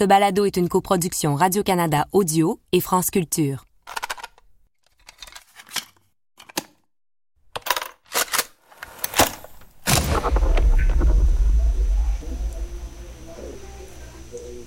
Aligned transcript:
Ce 0.00 0.06
balado 0.06 0.46
est 0.46 0.56
une 0.56 0.70
coproduction 0.70 1.34
Radio-Canada 1.34 2.06
Audio 2.12 2.58
et 2.72 2.80
France 2.80 3.10
Culture. 3.10 3.66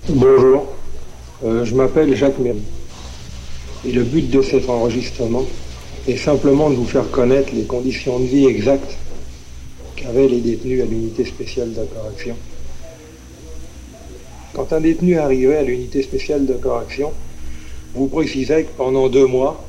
Bonjour, 0.08 0.68
euh, 1.44 1.66
je 1.66 1.74
m'appelle 1.74 2.16
Jacques 2.16 2.38
Méry. 2.38 2.62
Et 3.88 3.92
le 3.92 4.04
but 4.04 4.30
de 4.30 4.44
cet 4.44 4.70
enregistrement 4.70 5.46
est 6.08 6.18
simplement 6.18 6.70
de 6.70 6.76
vous 6.76 6.86
faire 6.86 7.10
connaître 7.10 7.56
les 7.56 7.64
conditions 7.64 8.20
de 8.20 8.26
vie 8.26 8.46
exactes 8.46 8.98
qu'avaient 9.96 10.28
les 10.28 10.42
détenus 10.42 10.84
à 10.84 10.86
l'unité 10.86 11.26
spéciale 11.26 11.74
de 11.74 11.86
correction. 11.86 12.36
Quand 14.64 14.78
un 14.78 14.80
détenu 14.80 15.18
arrivait 15.18 15.58
à 15.58 15.62
l'unité 15.62 16.02
spéciale 16.02 16.46
de 16.46 16.54
correction, 16.54 17.12
vous 17.94 18.08
précisait 18.08 18.64
que 18.64 18.70
pendant 18.78 19.10
deux 19.10 19.28
mois, 19.28 19.62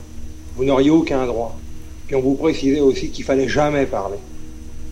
vous 0.55 0.65
n'auriez 0.65 0.91
aucun 0.91 1.27
droit. 1.27 1.59
Puis 2.07 2.15
on 2.15 2.21
vous 2.21 2.37
précisait 2.37 2.79
aussi 2.79 3.11
qu'il 3.11 3.25
fallait 3.25 3.49
jamais 3.49 3.87
parler. 3.87 4.19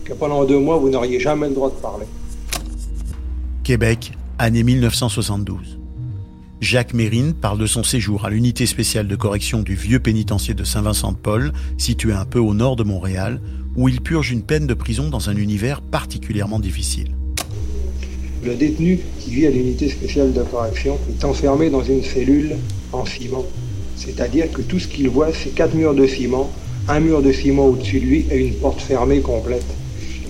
Que 0.03 0.11
pendant 0.11 0.43
deux 0.43 0.59
mois, 0.59 0.75
vous 0.75 0.89
n'auriez 0.89 1.21
jamais 1.21 1.47
le 1.47 1.53
droit 1.53 1.69
de 1.69 1.75
parler. 1.75 2.05
Québec, 3.63 4.11
année 4.39 4.63
1972. 4.63 5.79
Jacques 6.59 6.93
Mérine 6.93 7.33
parle 7.33 7.59
de 7.59 7.65
son 7.65 7.83
séjour 7.83 8.25
à 8.25 8.29
l'unité 8.29 8.65
spéciale 8.65 9.07
de 9.07 9.15
correction 9.15 9.61
du 9.61 9.75
vieux 9.75 10.01
pénitencier 10.01 10.53
de 10.53 10.65
Saint-Vincent-de-Paul, 10.65 11.53
situé 11.77 12.11
un 12.11 12.25
peu 12.25 12.39
au 12.39 12.53
nord 12.53 12.75
de 12.75 12.83
Montréal, 12.83 13.39
où 13.77 13.87
il 13.87 14.01
purge 14.01 14.31
une 14.31 14.43
peine 14.43 14.67
de 14.67 14.73
prison 14.73 15.07
dans 15.09 15.29
un 15.29 15.37
univers 15.37 15.81
particulièrement 15.81 16.59
difficile. 16.59 17.15
Le 18.45 18.55
détenu 18.55 18.99
qui 19.19 19.29
vit 19.29 19.47
à 19.47 19.51
l'unité 19.51 19.87
spéciale 19.87 20.33
de 20.33 20.41
est 20.41 21.23
enfermé 21.23 21.69
dans 21.69 21.83
une 21.83 22.03
cellule 22.03 22.57
en 22.91 23.05
ciment. 23.05 23.45
C'est-à-dire 23.95 24.51
que 24.51 24.61
tout 24.61 24.79
ce 24.79 24.87
qu'il 24.89 25.07
voit, 25.07 25.29
c'est 25.31 25.55
quatre 25.55 25.73
murs 25.75 25.93
de 25.93 26.05
ciment, 26.05 26.49
un 26.89 26.99
mur 26.99 27.21
de 27.21 27.31
ciment 27.31 27.67
au-dessus 27.67 28.01
de 28.01 28.05
lui 28.05 28.25
et 28.29 28.39
une 28.39 28.53
porte 28.55 28.81
fermée 28.81 29.21
complète. 29.21 29.65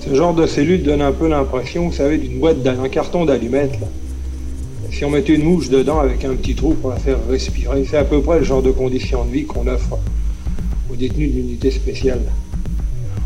Ce 0.06 0.14
genre 0.14 0.36
de 0.36 0.46
cellule 0.46 0.84
donne 0.84 1.02
un 1.02 1.12
peu 1.12 1.28
l'impression, 1.28 1.88
vous 1.88 1.94
savez, 1.94 2.20
d'une 2.20 2.40
boîte 2.40 2.62
d'un 2.62 2.88
carton 2.88 3.26
d'allumettes. 3.26 3.80
Si 4.92 5.04
on 5.06 5.10
mettait 5.10 5.34
une 5.34 5.46
mouche 5.46 5.70
dedans 5.70 6.00
avec 6.00 6.24
un 6.24 6.36
petit 6.36 6.54
trou 6.54 6.76
pour 6.76 6.92
la 6.92 6.98
faire 6.98 7.18
respirer, 7.28 7.84
c'est 7.90 7.98
à 7.98 8.04
peu 8.04 8.22
près 8.22 8.38
le 8.38 8.46
genre 8.46 8.62
de 8.62 8.72
conditions 8.72 9.26
de 9.26 9.32
vie 9.32 9.46
qu'on 9.46 9.66
offre 9.66 9.98
aux 10.92 10.96
détenus 10.96 11.32
de 11.32 11.38
l'unité 11.38 11.72
spéciale. 11.72 12.22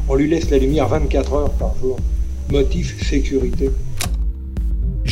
On 0.07 0.15
lui 0.15 0.29
laisse 0.29 0.49
la 0.49 0.59
lumière 0.59 0.87
24 0.87 1.33
heures 1.33 1.53
par 1.53 1.75
jour. 1.81 1.97
Motif 2.49 3.05
sécurité. 3.05 3.69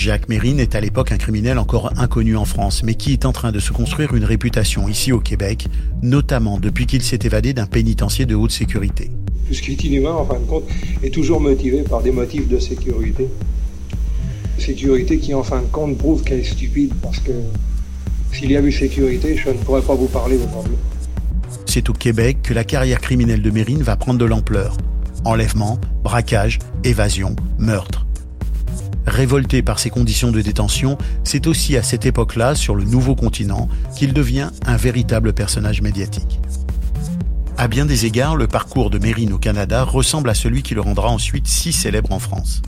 Jacques 0.06 0.30
Mérine 0.30 0.60
est 0.60 0.76
à 0.76 0.82
l'époque 0.82 1.12
un 1.12 1.18
criminel 1.18 1.58
encore 1.58 1.92
inconnu 1.98 2.38
en 2.38 2.46
France, 2.46 2.84
mais 2.84 2.94
qui 2.94 3.12
est 3.12 3.26
en 3.26 3.32
train 3.32 3.52
de 3.52 3.58
se 3.58 3.72
construire 3.72 4.14
une 4.14 4.24
réputation 4.24 4.88
ici 4.88 5.12
au 5.12 5.20
Québec, 5.20 5.68
notamment 6.04 6.60
depuis 6.60 6.86
qu'il 6.86 7.02
s'est 7.02 7.18
évadé 7.24 7.56
d'un 7.56 7.66
pénitencier 7.66 8.28
de 8.28 8.36
haute 8.36 8.52
sécurité. 8.52 9.10
Tout 9.48 9.56
ce 9.56 9.64
qui 9.64 9.72
est 9.72 9.84
inhumain, 9.84 10.12
en 10.12 10.24
fin 10.24 10.40
de 10.40 10.46
compte, 10.46 10.66
est 11.02 11.12
toujours 11.12 11.42
motivé 11.42 11.82
par 11.82 12.04
des 12.04 12.12
motifs 12.12 12.48
de 12.48 12.60
sécurité. 12.60 13.28
Sécurité 14.60 15.18
qui, 15.18 15.34
en 15.34 15.42
fin 15.42 15.62
de 15.62 15.68
compte, 15.72 15.98
prouve 15.98 16.22
qu'elle 16.22 16.42
est 16.42 16.44
stupide, 16.44 16.94
parce 17.02 17.18
que 17.18 17.32
s'il 18.32 18.52
y 18.52 18.58
avait 18.58 18.68
eu 18.68 18.72
sécurité, 18.72 19.36
je 19.36 19.50
ne 19.50 19.56
pourrais 19.56 19.82
pas 19.82 19.96
vous 19.96 20.06
parler 20.06 20.36
aujourd'hui. 20.36 20.76
C'est 21.66 21.90
au 21.90 21.94
Québec 21.94 22.44
que 22.44 22.54
la 22.54 22.64
carrière 22.64 23.02
criminelle 23.02 23.42
de 23.42 23.50
Mérine 23.50 23.82
va 23.82 23.96
prendre 23.96 24.20
de 24.20 24.26
l'ampleur. 24.26 24.78
Enlèvement, 25.24 25.80
braquage, 26.04 26.60
évasion, 26.84 27.36
meurtre. 27.58 28.05
Révolté 29.16 29.62
par 29.62 29.80
ces 29.80 29.90
conditions 29.90 30.30
de 30.30 30.42
détention, 30.42 30.98
c'est 31.24 31.48
aussi 31.48 31.78
à 31.78 31.84
cette 31.84 32.06
époque-là, 32.06 32.54
sur 32.54 32.76
le 32.76 32.84
nouveau 32.84 33.16
continent, 33.16 33.70
qu'il 33.96 34.12
devient 34.12 34.50
un 34.66 34.76
véritable 34.76 35.32
personnage 35.32 35.82
médiatique. 35.82 36.42
À 37.56 37.70
bien 37.70 37.86
des 37.86 38.06
égards, 38.06 38.36
le 38.36 38.48
parcours 38.48 38.90
de 38.90 39.00
Mérine 39.00 39.32
au 39.32 39.38
Canada 39.38 39.86
ressemble 39.86 40.30
à 40.30 40.34
celui 40.34 40.64
qui 40.64 40.76
le 40.76 40.82
rendra 40.82 41.08
ensuite 41.08 41.48
si 41.48 41.72
célèbre 41.72 42.12
en 42.12 42.20
France. 42.20 42.62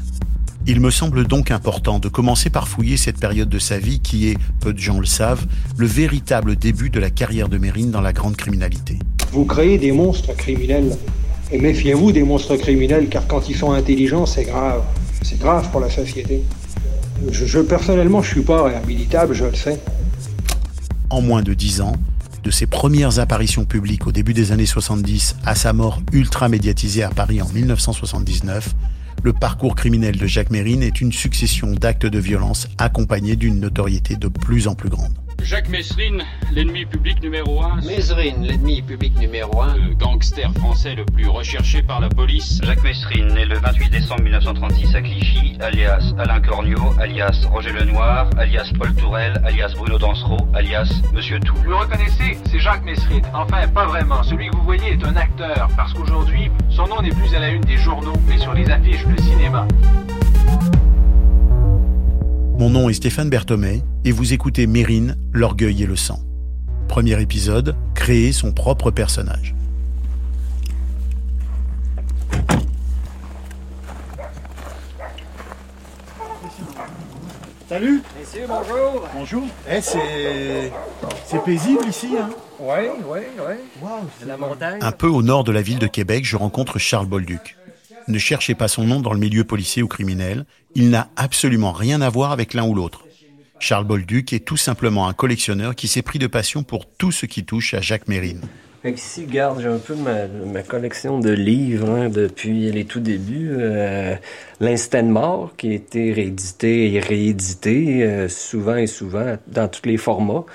Il 0.65 0.79
me 0.79 0.89
semble 0.89 1.27
donc 1.27 1.51
important 1.51 1.99
de 1.99 2.07
commencer 2.07 2.49
par 2.49 2.69
fouiller 2.69 2.95
cette 2.95 3.19
période 3.19 3.49
de 3.49 3.59
sa 3.59 3.77
vie 3.77 3.99
qui 3.99 4.29
est, 4.29 4.37
peu 4.61 4.71
de 4.71 4.79
gens 4.79 5.01
le 5.01 5.05
savent, 5.05 5.45
le 5.75 5.85
véritable 5.85 6.55
début 6.55 6.89
de 6.89 7.01
la 7.01 7.09
carrière 7.09 7.49
de 7.49 7.57
Mérine 7.57 7.91
dans 7.91 7.99
la 7.99 8.13
grande 8.13 8.37
criminalité. 8.37 8.99
Vous 9.33 9.43
créez 9.43 9.77
des 9.77 9.91
monstres 9.91 10.33
criminels. 10.33 10.95
Et 11.51 11.59
méfiez-vous 11.59 12.13
des 12.13 12.23
monstres 12.23 12.55
criminels 12.55 13.09
car 13.09 13.27
quand 13.27 13.49
ils 13.49 13.57
sont 13.57 13.73
intelligents, 13.73 14.25
c'est 14.25 14.45
grave. 14.45 14.81
C'est 15.21 15.39
grave 15.39 15.69
pour 15.71 15.79
la 15.79 15.89
société. 15.89 16.43
Je, 17.31 17.59
personnellement, 17.59 18.21
je 18.21 18.29
suis 18.29 18.41
pas 18.41 18.63
réhabilitable, 18.63 19.33
je 19.33 19.45
le 19.45 19.55
sais. 19.55 19.79
En 21.09 21.21
moins 21.21 21.41
de 21.41 21.53
dix 21.53 21.81
ans, 21.81 21.93
de 22.43 22.51
ses 22.51 22.67
premières 22.67 23.19
apparitions 23.19 23.65
publiques 23.65 24.07
au 24.07 24.11
début 24.11 24.33
des 24.33 24.51
années 24.51 24.65
70 24.65 25.37
à 25.45 25.55
sa 25.55 25.73
mort 25.73 26.01
ultra 26.13 26.47
médiatisée 26.49 27.03
à 27.03 27.09
Paris 27.09 27.41
en 27.41 27.49
1979, 27.49 28.75
le 29.23 29.33
parcours 29.33 29.75
criminel 29.75 30.17
de 30.17 30.27
Jacques 30.27 30.51
Mérine 30.51 30.83
est 30.83 31.01
une 31.01 31.11
succession 31.11 31.71
d'actes 31.71 32.05
de 32.05 32.19
violence 32.19 32.67
accompagnés 32.77 33.35
d'une 33.35 33.59
notoriété 33.59 34.15
de 34.15 34.27
plus 34.27 34.67
en 34.67 34.75
plus 34.75 34.89
grande. 34.89 35.13
Jacques 35.47 35.69
Messrine, 35.69 36.25
l'ennemi 36.51 36.85
public 36.85 37.23
numéro 37.23 37.63
un. 37.63 37.77
Messrine, 37.77 38.43
l'ennemi 38.43 38.81
public 38.81 39.17
numéro 39.17 39.61
un. 39.61 39.77
Le 39.77 39.93
gangster 39.93 40.51
français 40.55 40.93
le 40.93 41.05
plus 41.05 41.29
recherché 41.29 41.81
par 41.81 42.01
la 42.01 42.09
police. 42.09 42.59
Jacques 42.63 42.83
Messrine, 42.83 43.33
né 43.33 43.45
le 43.45 43.57
28 43.57 43.89
décembre 43.89 44.23
1936 44.23 44.93
à 44.93 45.01
Clichy, 45.01 45.57
alias 45.61 46.13
Alain 46.17 46.41
Corniot, 46.41 46.93
alias 46.99 47.47
Roger 47.49 47.71
Lenoir, 47.71 48.29
alias 48.37 48.73
Paul 48.77 48.93
Tourel, 48.95 49.41
alias 49.45 49.73
Bruno 49.77 49.97
Dansereau, 49.97 50.49
alias 50.53 51.01
Monsieur 51.13 51.39
Tout. 51.39 51.55
Vous 51.55 51.69
le 51.69 51.77
reconnaissez 51.77 52.37
C'est 52.51 52.59
Jacques 52.59 52.83
Messrine. 52.83 53.23
Enfin, 53.33 53.69
pas 53.69 53.85
vraiment. 53.85 54.23
Celui 54.23 54.49
que 54.49 54.55
vous 54.57 54.63
voyez 54.63 54.91
est 54.91 55.05
un 55.05 55.15
acteur, 55.15 55.69
parce 55.77 55.93
qu'aujourd'hui, 55.93 56.51
son 56.69 56.87
nom 56.87 57.01
n'est 57.01 57.11
plus 57.11 57.33
à 57.33 57.39
la 57.39 57.47
une 57.47 57.63
des 57.63 57.77
journaux, 57.77 58.17
mais 58.27 58.37
sur 58.37 58.53
les 58.53 58.69
affiches 58.69 59.05
de 59.05 59.21
cinéma. 59.21 59.65
Mon 62.57 62.71
nom 62.71 62.89
est 62.89 62.93
Stéphane 62.93 63.29
Berthomé 63.29 63.83
et 64.03 64.11
vous 64.11 64.33
écoutez 64.33 64.65
Mérine, 64.65 65.15
l'orgueil 65.31 65.83
et 65.83 65.85
le 65.85 65.95
sang. 65.95 66.19
Premier 66.87 67.21
épisode, 67.21 67.75
créer 67.93 68.31
son 68.31 68.51
propre 68.51 68.89
personnage. 68.89 69.53
Salut 77.69 78.01
Messieurs, 78.17 78.45
bonjour 78.47 79.07
Bonjour 79.13 79.43
Eh, 79.69 79.81
c'est... 79.81 80.71
c'est 81.25 81.43
paisible 81.43 81.85
ici, 81.87 82.15
hein 82.19 82.29
Oui, 82.59 82.75
oui, 83.07 83.19
oui. 83.37 83.53
Wow, 83.81 83.89
c'est 84.19 84.25
la 84.25 84.37
montagne. 84.37 84.79
Un 84.81 84.91
peu 84.93 85.07
au 85.07 85.21
nord 85.21 85.43
de 85.43 85.51
la 85.51 85.61
ville 85.61 85.79
de 85.79 85.87
Québec, 85.87 86.23
je 86.23 86.37
rencontre 86.37 86.79
Charles 86.79 87.07
Bolduc. 87.07 87.56
Ne 88.07 88.17
cherchez 88.17 88.55
pas 88.55 88.67
son 88.67 88.85
nom 88.85 89.01
dans 89.01 89.13
le 89.13 89.19
milieu 89.19 89.43
policier 89.43 89.83
ou 89.83 89.87
criminel, 89.87 90.45
il 90.75 90.89
n'a 90.89 91.09
absolument 91.15 91.73
rien 91.73 92.01
à 92.01 92.09
voir 92.09 92.31
avec 92.31 92.53
l'un 92.53 92.65
ou 92.65 92.73
l'autre. 92.73 93.03
Charles 93.59 93.85
Bolduc 93.85 94.33
est 94.33 94.45
tout 94.45 94.57
simplement 94.57 95.07
un 95.07 95.13
collectionneur 95.13 95.75
qui 95.75 95.87
s'est 95.87 96.03
pris 96.03 96.19
de 96.19 96.27
passion 96.27 96.63
pour 96.63 96.85
tout 96.85 97.11
ce 97.11 97.25
qui 97.25 97.43
touche 97.43 97.73
à 97.73 97.81
Jacques 97.81 98.07
Mérine. 98.07 98.41
Ici, 98.85 99.25
regarde, 99.27 99.59
j'ai 99.59 99.67
un 99.67 99.79
peu 99.79 99.95
ma, 99.95 100.61
collection 100.61 101.19
de 101.19 101.31
livres 101.31 101.89
hein, 101.89 102.09
depuis 102.09 102.71
les 102.71 102.85
tout 102.85 103.01
débuts. 103.01 103.49
Euh, 103.51 104.15
L'Instant 104.61 105.03
mort, 105.03 105.53
qui 105.57 105.71
a 105.71 105.73
été 105.73 106.13
réédité 106.13 106.93
et 106.93 106.99
réédité 106.99 108.03
euh, 108.03 108.29
souvent 108.29 108.77
et 108.77 108.87
souvent 108.87 109.37
dans 109.47 109.67
tous 109.67 109.85
les 109.85 109.97
formats. 109.97 110.45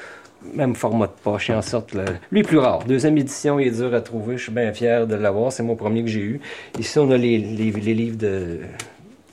Même 0.55 0.75
format 0.75 1.07
de 1.07 1.13
poche, 1.23 1.51
en 1.51 1.63
sorte. 1.63 1.95
Là. 1.95 2.05
Lui, 2.31 2.43
plus 2.43 2.59
rare. 2.59 2.85
Deuxième 2.85 3.17
édition, 3.17 3.59
il 3.59 3.69
est 3.69 3.79
dur 3.79 3.95
à 3.95 4.01
trouver. 4.01 4.37
Je 4.37 4.45
suis 4.45 4.53
bien 4.53 4.73
fier 4.73 5.07
de 5.07 5.15
l'avoir. 5.15 5.53
C'est 5.53 5.63
mon 5.63 5.77
premier 5.77 6.03
que 6.03 6.11
j'ai 6.11 6.21
eu. 6.21 6.41
Ici, 6.79 6.99
on 6.99 7.11
a 7.11 7.17
les, 7.17 7.39
les, 7.39 7.71
les 7.71 7.95
livres 7.95 8.19
de 8.19 8.61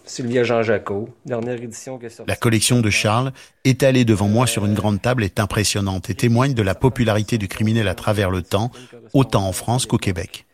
Sylvia 0.09 0.43
Jean 0.43 0.63
Jacot, 0.63 1.09
dernière 1.25 1.61
édition 1.61 1.99
que 1.99 2.07
La 2.27 2.35
collection 2.35 2.81
de 2.81 2.89
Charles, 2.89 3.31
étalée 3.63 4.05
devant 4.05 4.27
moi 4.27 4.47
sur 4.47 4.65
une 4.65 4.73
grande 4.73 5.00
table, 5.00 5.23
est 5.23 5.39
impressionnante 5.39 6.09
et 6.09 6.15
témoigne 6.15 6.56
de 6.56 6.63
la 6.63 6.73
popularité 6.73 7.38
du 7.38 7.47
criminel 7.47 7.88
à 7.88 7.94
travers 7.94 8.31
le 8.31 8.41
temps, 8.41 8.71
autant 9.13 9.47
en 9.47 9.51
France 9.51 9.85
qu'au 9.85 10.00
Québec. 10.00 10.45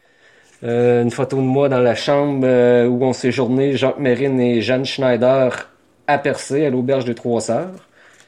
Euh, 0.63 1.04
une 1.04 1.12
photo 1.12 1.38
de 1.38 1.42
moi 1.42 1.69
dans 1.69 1.80
la 1.80 1.96
chambre 1.96 2.46
euh, 2.46 2.86
où 2.88 3.04
ont 3.06 3.13
séjourné 3.13 3.78
Jacques 3.78 4.00
Mérine 4.00 4.40
et 4.42 4.62
Jeanne 4.62 4.84
Schneider 4.84 5.69
à 6.08 6.18
Percé, 6.18 6.66
à 6.66 6.69
l'auberge 6.69 7.06
des 7.06 7.16
Trois 7.16 7.40
Sœurs. 7.40 7.88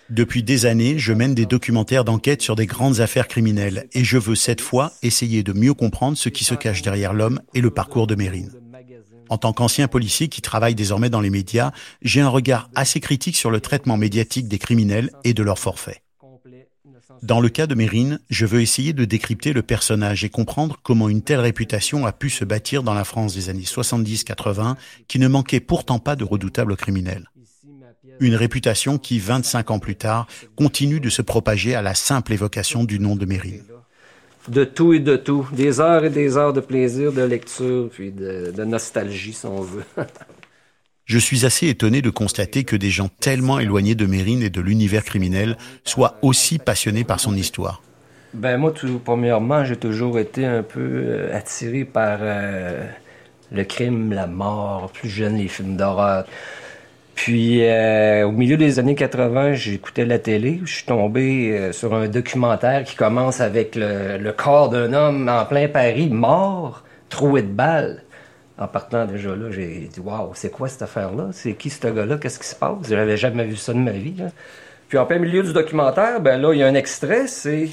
Depuis 0.10 0.42
des 0.42 0.66
années, 0.66 0.98
je 0.98 1.12
mène 1.12 1.36
des 1.36 1.46
documentaires 1.46 2.06
d'enquête 2.06 2.42
sur 2.42 2.56
des 2.56 2.66
grandes 2.66 3.02
affaires 3.02 3.28
criminelles 3.28 3.88
et 3.92 4.06
je 4.06 4.18
veux 4.18 4.36
cette 4.36 4.62
fois 4.62 4.94
essayer 5.04 5.44
de 5.44 5.52
mieux 5.52 5.74
comprendre 5.74 6.18
ce 6.18 6.30
qui 6.30 6.46
se 6.46 6.56
cache 6.56 6.82
derrière 6.82 7.14
l'homme 7.14 7.42
et 7.54 7.60
le 7.60 7.72
parcours 7.72 8.08
de 8.08 8.16
Mérine. 8.16 8.52
En 9.30 9.38
tant 9.38 9.52
qu'ancien 9.52 9.90
policier 9.90 10.30
qui 10.30 10.42
travaille 10.42 10.76
désormais 10.76 11.10
dans 11.10 11.20
les 11.20 11.30
médias, 11.30 11.72
j'ai 12.02 12.22
un 12.22 12.30
regard 12.30 12.70
assez 12.74 13.02
critique 13.02 13.36
sur 13.36 13.52
le 13.52 13.60
traitement 13.60 13.98
médiatique 13.98 14.48
des 14.48 14.60
criminels 14.60 15.12
et 15.26 15.34
de 15.34 15.44
leurs 15.44 15.60
forfaits. 15.60 16.02
Dans 17.24 17.42
le 17.42 17.50
cas 17.50 17.68
de 17.68 17.76
Mérine, 17.76 18.20
je 18.30 18.46
veux 18.46 18.62
essayer 18.62 18.94
de 18.94 19.04
décrypter 19.04 19.52
le 19.52 19.64
personnage 19.64 20.24
et 20.24 20.30
comprendre 20.30 20.78
comment 20.84 21.10
une 21.10 21.24
telle 21.24 21.40
réputation 21.40 22.06
a 22.06 22.12
pu 22.12 22.30
se 22.30 22.46
bâtir 22.46 22.84
dans 22.84 22.94
la 22.94 23.04
France 23.04 23.34
des 23.34 23.50
années 23.50 23.64
70-80, 23.64 24.76
qui 25.08 25.20
ne 25.20 25.28
manquait 25.28 25.60
pourtant 25.60 26.00
pas 26.00 26.16
de 26.16 26.24
redoutables 26.24 26.78
criminels. 26.78 27.30
Une 28.20 28.36
réputation 28.36 28.98
qui, 28.98 29.20
25 29.20 29.72
ans 29.72 29.80
plus 29.80 29.96
tard, 29.96 30.28
continue 30.56 31.00
de 31.00 31.10
se 31.10 31.22
propager 31.22 31.76
à 31.76 31.82
la 31.82 31.94
simple 31.94 32.34
évocation 32.34 32.84
du 32.84 33.00
nom 33.00 33.16
de 33.16 33.26
Mérine. 33.26 33.64
De 34.48 34.64
tout 34.64 34.94
et 34.94 35.00
de 35.00 35.16
tout. 35.16 35.48
Des 35.52 35.80
heures 35.80 36.06
et 36.06 36.10
des 36.10 36.38
heures 36.38 36.54
de 36.54 36.62
plaisir, 36.62 37.12
de 37.12 37.22
lecture, 37.22 37.90
puis 37.92 38.12
de, 38.12 38.54
de 38.56 38.64
nostalgie, 38.64 39.34
si 39.34 39.46
on 39.46 39.62
veut. 39.62 39.84
Je 41.08 41.20
suis 41.20 41.46
assez 41.46 41.68
étonné 41.68 42.02
de 42.02 42.10
constater 42.10 42.66
que 42.66 42.76
des 42.76 42.90
gens 42.90 43.08
tellement 43.08 43.60
éloignés 43.60 43.96
de 43.96 44.06
Mérine 44.06 44.44
et 44.44 44.50
de 44.50 44.60
l'univers 44.60 45.06
criminel 45.06 45.58
soient 45.86 46.18
aussi 46.22 46.60
passionnés 46.60 47.06
par 47.06 47.22
son 47.22 47.34
histoire. 47.34 47.82
Ben 48.34 48.58
moi, 48.58 48.72
tout 48.72 49.00
premièrement, 49.04 49.64
j'ai 49.64 49.78
toujours 49.78 50.20
été 50.20 50.46
un 50.46 50.64
peu 50.64 50.82
euh, 50.82 51.34
attiré 51.34 51.86
par 51.86 52.20
euh, 52.22 52.86
le 53.54 53.64
crime, 53.64 54.12
la 54.12 54.28
mort, 54.28 54.92
plus 54.92 55.08
jeune 55.08 55.38
les 55.38 55.48
films 55.48 55.78
d'horreur. 55.78 56.26
Puis 57.18 57.66
euh, 57.66 58.28
au 58.28 58.32
milieu 58.32 58.58
des 58.58 58.78
années 58.78 58.94
80, 58.94 59.54
j'écoutais 59.54 60.06
la 60.06 60.20
télé, 60.20 60.62
je 60.66 60.72
suis 60.76 60.86
tombé 60.86 61.52
euh, 61.52 61.72
sur 61.72 61.96
un 61.96 62.08
documentaire 62.08 62.84
qui 62.84 62.96
commence 62.96 63.42
avec 63.42 63.76
le, 63.76 64.32
corps 64.34 64.70
d'un 64.70 64.94
homme 64.94 65.28
en 65.28 65.44
plein 65.46 65.68
Paris, 65.68 66.10
mort, 66.12 66.84
troué 67.10 67.42
de 67.42 67.48
balles. 67.48 68.04
En 68.60 68.68
partant 68.68 69.06
déjà 69.06 69.36
là, 69.36 69.50
j'ai 69.50 69.90
dit 69.92 70.00
Waouh, 70.00 70.30
c'est 70.36 70.52
quoi 70.52 70.68
cette 70.68 70.84
affaire-là? 70.84 71.30
C'est 71.32 71.54
qui 71.54 71.72
ce 71.72 71.88
gars-là? 71.88 72.18
Qu'est-ce 72.18 72.38
qui 72.38 72.48
se 72.48 72.56
passe? 72.56 72.88
J'avais 72.88 73.18
jamais 73.18 73.46
vu 73.46 73.56
ça 73.56 73.74
de 73.74 73.80
ma 73.80 73.92
vie. 73.92 74.24
Puis 74.88 75.00
en 75.00 75.08
plein 75.08 75.18
milieu 75.18 75.42
du 75.42 75.54
documentaire, 75.54 76.22
ben 76.22 76.40
là, 76.40 76.54
il 76.54 76.60
y 76.60 76.64
a 76.64 76.68
un 76.68 76.76
extrait, 76.76 77.26
c'est 77.26 77.70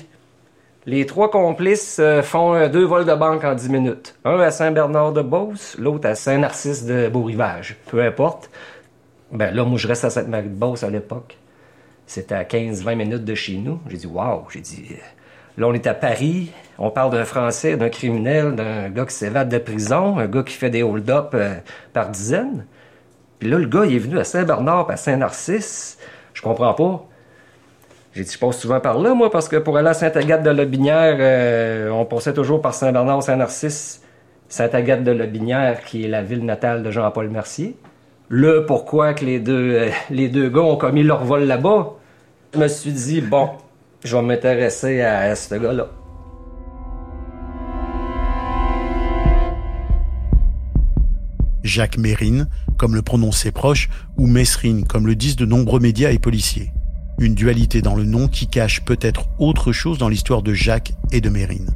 les 0.86 1.04
trois 1.04 1.30
complices 1.30 1.98
euh, 2.00 2.22
font 2.22 2.68
deux 2.68 2.84
vols 2.84 3.04
de 3.04 3.14
banque 3.14 3.44
en 3.44 3.54
10 3.54 3.68
minutes. 3.68 4.14
Un 4.24 4.40
à 4.40 4.50
Saint-Bernard-de-Beauce, 4.50 5.76
l'autre 5.78 6.08
à 6.08 6.14
Saint-Narcisse 6.14 6.86
de 6.86 7.08
Beau-Rivage. 7.08 7.76
Peu 7.90 8.02
importe. 8.02 8.50
Ben 9.34 9.52
là, 9.52 9.64
moi, 9.64 9.76
je 9.78 9.88
reste 9.88 10.04
à 10.04 10.10
Sainte-Marie-de-Beauce 10.10 10.84
à 10.84 10.90
l'époque. 10.90 11.36
C'était 12.06 12.36
à 12.36 12.44
15-20 12.44 12.94
minutes 12.94 13.24
de 13.24 13.34
chez 13.34 13.56
nous. 13.56 13.80
J'ai 13.88 13.96
dit, 13.96 14.06
waouh, 14.06 14.44
j'ai 14.48 14.60
dit, 14.60 14.86
euh, 14.92 14.94
là, 15.58 15.66
on 15.66 15.74
est 15.74 15.88
à 15.88 15.94
Paris. 15.94 16.52
On 16.78 16.90
parle 16.90 17.10
d'un 17.10 17.24
Français, 17.24 17.76
d'un 17.76 17.88
criminel, 17.88 18.54
d'un 18.54 18.90
gars 18.90 19.04
qui 19.06 19.14
s'évade 19.14 19.48
de 19.48 19.58
prison, 19.58 20.18
un 20.18 20.28
gars 20.28 20.44
qui 20.44 20.54
fait 20.54 20.70
des 20.70 20.84
hold-up 20.84 21.30
euh, 21.34 21.54
par 21.92 22.10
dizaines. 22.10 22.64
Puis 23.40 23.50
là, 23.50 23.58
le 23.58 23.66
gars, 23.66 23.84
il 23.84 23.96
est 23.96 23.98
venu 23.98 24.20
à 24.20 24.24
Saint-Bernard, 24.24 24.88
à 24.88 24.96
Saint-Narcisse. 24.96 25.98
Je 26.32 26.40
comprends 26.40 26.74
pas. 26.74 27.04
J'ai 28.12 28.22
dit, 28.22 28.30
je 28.32 28.38
passe 28.38 28.60
souvent 28.60 28.78
par 28.78 29.00
là, 29.00 29.14
moi, 29.14 29.32
parce 29.32 29.48
que 29.48 29.56
pour 29.56 29.76
aller 29.76 29.88
à 29.88 29.94
Sainte-Agathe-de-Lobinière, 29.94 31.16
euh, 31.18 31.90
on 31.90 32.04
passait 32.04 32.34
toujours 32.34 32.62
par 32.62 32.72
Saint-Bernard-Saint-Narcisse. 32.72 34.00
Sainte-Agathe-de-Lobinière, 34.48 35.82
qui 35.82 36.04
est 36.04 36.08
la 36.08 36.22
ville 36.22 36.44
natale 36.44 36.84
de 36.84 36.92
Jean-Paul 36.92 37.28
Mercier. 37.30 37.76
Le 38.36 38.66
pourquoi 38.66 39.14
que 39.14 39.24
les 39.24 39.38
deux, 39.38 39.76
euh, 39.76 39.90
les 40.10 40.28
deux 40.28 40.48
gars 40.48 40.62
ont 40.62 40.76
commis 40.76 41.04
leur 41.04 41.24
vol 41.24 41.44
là-bas. 41.44 41.92
Je 42.52 42.58
me 42.58 42.66
suis 42.66 42.90
dit, 42.90 43.20
bon, 43.20 43.50
je 44.02 44.16
vais 44.16 44.22
m'intéresser 44.24 45.02
à, 45.02 45.36
ce 45.36 45.54
gars-là. 45.54 45.86
Jacques 51.62 51.96
Mérine, 51.96 52.48
comme 52.76 52.96
le 52.96 53.02
prononcent 53.02 53.38
ses 53.38 53.52
proches, 53.52 53.88
ou 54.16 54.26
Messrine, 54.26 54.84
comme 54.84 55.06
le 55.06 55.14
disent 55.14 55.36
de 55.36 55.46
nombreux 55.46 55.78
médias 55.78 56.10
et 56.10 56.18
policiers. 56.18 56.72
Une 57.20 57.36
dualité 57.36 57.82
dans 57.82 57.94
le 57.94 58.02
nom 58.02 58.26
qui 58.26 58.48
cache 58.48 58.84
peut-être 58.84 59.28
autre 59.38 59.70
chose 59.70 59.98
dans 59.98 60.08
l'histoire 60.08 60.42
de 60.42 60.54
Jacques 60.54 60.94
et 61.12 61.20
de 61.20 61.28
Mérine. 61.28 61.70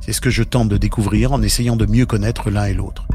C'est 0.00 0.14
ce 0.14 0.22
que 0.22 0.30
je 0.30 0.44
tente 0.44 0.70
de 0.70 0.78
découvrir 0.78 1.34
en 1.34 1.42
essayant 1.42 1.76
de 1.76 1.84
mieux 1.84 2.06
connaître 2.06 2.48
l'un 2.48 2.64
et 2.64 2.72
l'autre. 2.72 3.06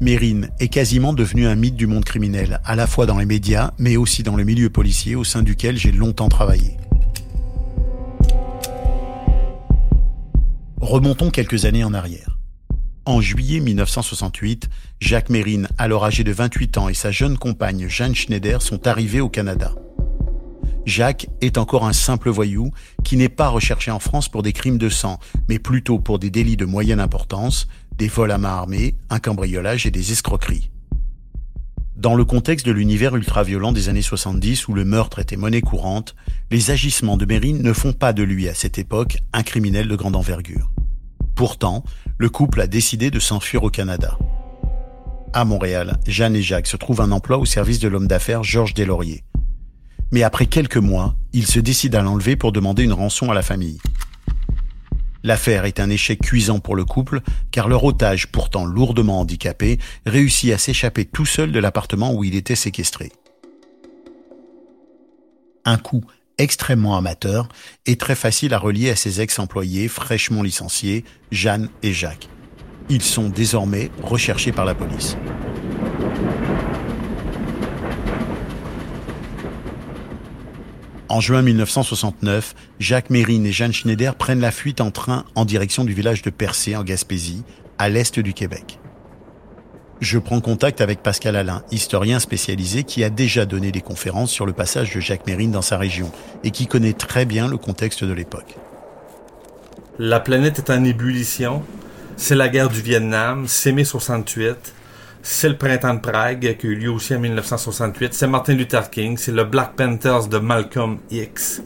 Mérine 0.00 0.50
est 0.60 0.68
quasiment 0.68 1.14
devenu 1.14 1.46
un 1.46 1.54
mythe 1.54 1.74
du 1.74 1.86
monde 1.86 2.04
criminel, 2.04 2.60
à 2.66 2.76
la 2.76 2.86
fois 2.86 3.06
dans 3.06 3.16
les 3.16 3.24
médias, 3.24 3.72
mais 3.78 3.96
aussi 3.96 4.22
dans 4.22 4.36
le 4.36 4.44
milieu 4.44 4.68
policier 4.68 5.16
au 5.16 5.24
sein 5.24 5.42
duquel 5.42 5.78
j'ai 5.78 5.90
longtemps 5.90 6.28
travaillé. 6.28 6.76
Remontons 10.78 11.30
quelques 11.30 11.64
années 11.64 11.82
en 11.82 11.94
arrière. 11.94 12.38
En 13.06 13.22
juillet 13.22 13.60
1968, 13.60 14.68
Jacques 15.00 15.30
Mérine, 15.30 15.68
alors 15.78 16.04
âgé 16.04 16.24
de 16.24 16.32
28 16.32 16.76
ans, 16.76 16.88
et 16.90 16.94
sa 16.94 17.10
jeune 17.10 17.38
compagne 17.38 17.88
Jeanne 17.88 18.14
Schneider 18.14 18.60
sont 18.60 18.86
arrivés 18.86 19.22
au 19.22 19.30
Canada. 19.30 19.72
Jacques 20.84 21.28
est 21.40 21.58
encore 21.58 21.86
un 21.86 21.92
simple 21.92 22.30
voyou 22.30 22.70
qui 23.02 23.16
n'est 23.16 23.28
pas 23.28 23.48
recherché 23.48 23.90
en 23.90 23.98
France 23.98 24.28
pour 24.28 24.42
des 24.42 24.52
crimes 24.52 24.78
de 24.78 24.88
sang, 24.88 25.18
mais 25.48 25.58
plutôt 25.58 25.98
pour 25.98 26.18
des 26.18 26.30
délits 26.30 26.56
de 26.56 26.64
moyenne 26.64 27.00
importance, 27.00 27.66
des 27.96 28.08
vols 28.08 28.30
à 28.30 28.38
main 28.38 28.50
armée, 28.50 28.94
un 29.10 29.18
cambriolage 29.18 29.86
et 29.86 29.90
des 29.90 30.12
escroqueries. 30.12 30.70
Dans 31.96 32.14
le 32.14 32.26
contexte 32.26 32.66
de 32.66 32.72
l'univers 32.72 33.16
ultra-violent 33.16 33.72
des 33.72 33.88
années 33.88 34.02
70 34.02 34.68
où 34.68 34.74
le 34.74 34.84
meurtre 34.84 35.18
était 35.18 35.36
monnaie 35.36 35.62
courante, 35.62 36.14
les 36.50 36.70
agissements 36.70 37.16
de 37.16 37.24
Mérine 37.24 37.62
ne 37.62 37.72
font 37.72 37.94
pas 37.94 38.12
de 38.12 38.22
lui 38.22 38.48
à 38.48 38.54
cette 38.54 38.78
époque 38.78 39.18
un 39.32 39.42
criminel 39.42 39.88
de 39.88 39.96
grande 39.96 40.14
envergure. 40.14 40.70
Pourtant, 41.34 41.84
le 42.18 42.28
couple 42.28 42.60
a 42.60 42.66
décidé 42.66 43.10
de 43.10 43.18
s'enfuir 43.18 43.62
au 43.62 43.70
Canada. 43.70 44.18
À 45.32 45.44
Montréal, 45.46 45.98
Jeanne 46.06 46.36
et 46.36 46.42
Jacques 46.42 46.66
se 46.66 46.76
trouvent 46.76 47.00
un 47.00 47.12
emploi 47.12 47.38
au 47.38 47.46
service 47.46 47.78
de 47.78 47.88
l'homme 47.88 48.08
d'affaires 48.08 48.42
Georges 48.42 48.74
Deslauriers. 48.74 49.24
Mais 50.12 50.22
après 50.22 50.46
quelques 50.46 50.76
mois, 50.76 51.16
ils 51.32 51.46
se 51.46 51.60
décident 51.60 51.98
à 51.98 52.02
l'enlever 52.02 52.36
pour 52.36 52.52
demander 52.52 52.84
une 52.84 52.92
rançon 52.92 53.30
à 53.30 53.34
la 53.34 53.42
famille. 53.42 53.78
L'affaire 55.26 55.64
est 55.64 55.80
un 55.80 55.90
échec 55.90 56.20
cuisant 56.20 56.60
pour 56.60 56.76
le 56.76 56.84
couple, 56.84 57.20
car 57.50 57.68
leur 57.68 57.82
otage, 57.82 58.28
pourtant 58.28 58.64
lourdement 58.64 59.18
handicapé, 59.18 59.80
réussit 60.06 60.52
à 60.52 60.58
s'échapper 60.58 61.04
tout 61.04 61.26
seul 61.26 61.50
de 61.50 61.58
l'appartement 61.58 62.14
où 62.14 62.22
il 62.22 62.36
était 62.36 62.54
séquestré. 62.54 63.10
Un 65.64 65.78
coup 65.78 66.04
extrêmement 66.38 66.96
amateur 66.96 67.48
et 67.86 67.96
très 67.96 68.14
facile 68.14 68.54
à 68.54 68.58
relier 68.58 68.90
à 68.90 68.94
ses 68.94 69.20
ex-employés 69.20 69.88
fraîchement 69.88 70.44
licenciés, 70.44 71.04
Jeanne 71.32 71.70
et 71.82 71.92
Jacques. 71.92 72.28
Ils 72.88 73.02
sont 73.02 73.28
désormais 73.28 73.90
recherchés 74.04 74.52
par 74.52 74.64
la 74.64 74.76
police. 74.76 75.16
En 81.08 81.20
juin 81.20 81.40
1969, 81.40 82.54
Jacques 82.80 83.10
Mérine 83.10 83.46
et 83.46 83.52
Jeanne 83.52 83.72
Schneider 83.72 84.16
prennent 84.16 84.40
la 84.40 84.50
fuite 84.50 84.80
en 84.80 84.90
train 84.90 85.24
en 85.36 85.44
direction 85.44 85.84
du 85.84 85.94
village 85.94 86.22
de 86.22 86.30
Percé, 86.30 86.74
en 86.74 86.82
Gaspésie, 86.82 87.44
à 87.78 87.88
l'est 87.88 88.18
du 88.18 88.32
Québec. 88.32 88.80
Je 90.00 90.18
prends 90.18 90.40
contact 90.40 90.80
avec 90.80 91.04
Pascal 91.04 91.36
Alain, 91.36 91.62
historien 91.70 92.18
spécialisé 92.18 92.82
qui 92.82 93.04
a 93.04 93.08
déjà 93.08 93.46
donné 93.46 93.70
des 93.70 93.80
conférences 93.80 94.32
sur 94.32 94.46
le 94.46 94.52
passage 94.52 94.94
de 94.94 95.00
Jacques 95.00 95.26
Mérine 95.28 95.52
dans 95.52 95.62
sa 95.62 95.78
région 95.78 96.10
et 96.42 96.50
qui 96.50 96.66
connaît 96.66 96.92
très 96.92 97.24
bien 97.24 97.46
le 97.46 97.56
contexte 97.56 98.02
de 98.02 98.12
l'époque. 98.12 98.56
La 99.98 100.18
planète 100.18 100.58
est 100.58 100.70
en 100.70 100.84
ébullition. 100.84 101.62
C'est 102.16 102.34
la 102.34 102.48
guerre 102.48 102.68
du 102.68 102.82
Vietnam, 102.82 103.44
c'est 103.46 103.72
mai 103.72 103.84
68. 103.84 104.74
C'est 105.28 105.48
le 105.48 105.56
printemps 105.56 105.94
de 105.94 105.98
Prague 105.98 106.56
qui 106.56 106.66
a 106.66 106.70
eu 106.70 106.76
lieu 106.76 106.90
aussi 106.90 107.12
en 107.12 107.18
1968. 107.18 108.14
C'est 108.14 108.28
Martin 108.28 108.54
Luther 108.54 108.88
King. 108.90 109.16
C'est 109.18 109.32
le 109.32 109.42
Black 109.42 109.74
Panthers 109.74 110.28
de 110.28 110.38
Malcolm 110.38 110.98
X. 111.10 111.62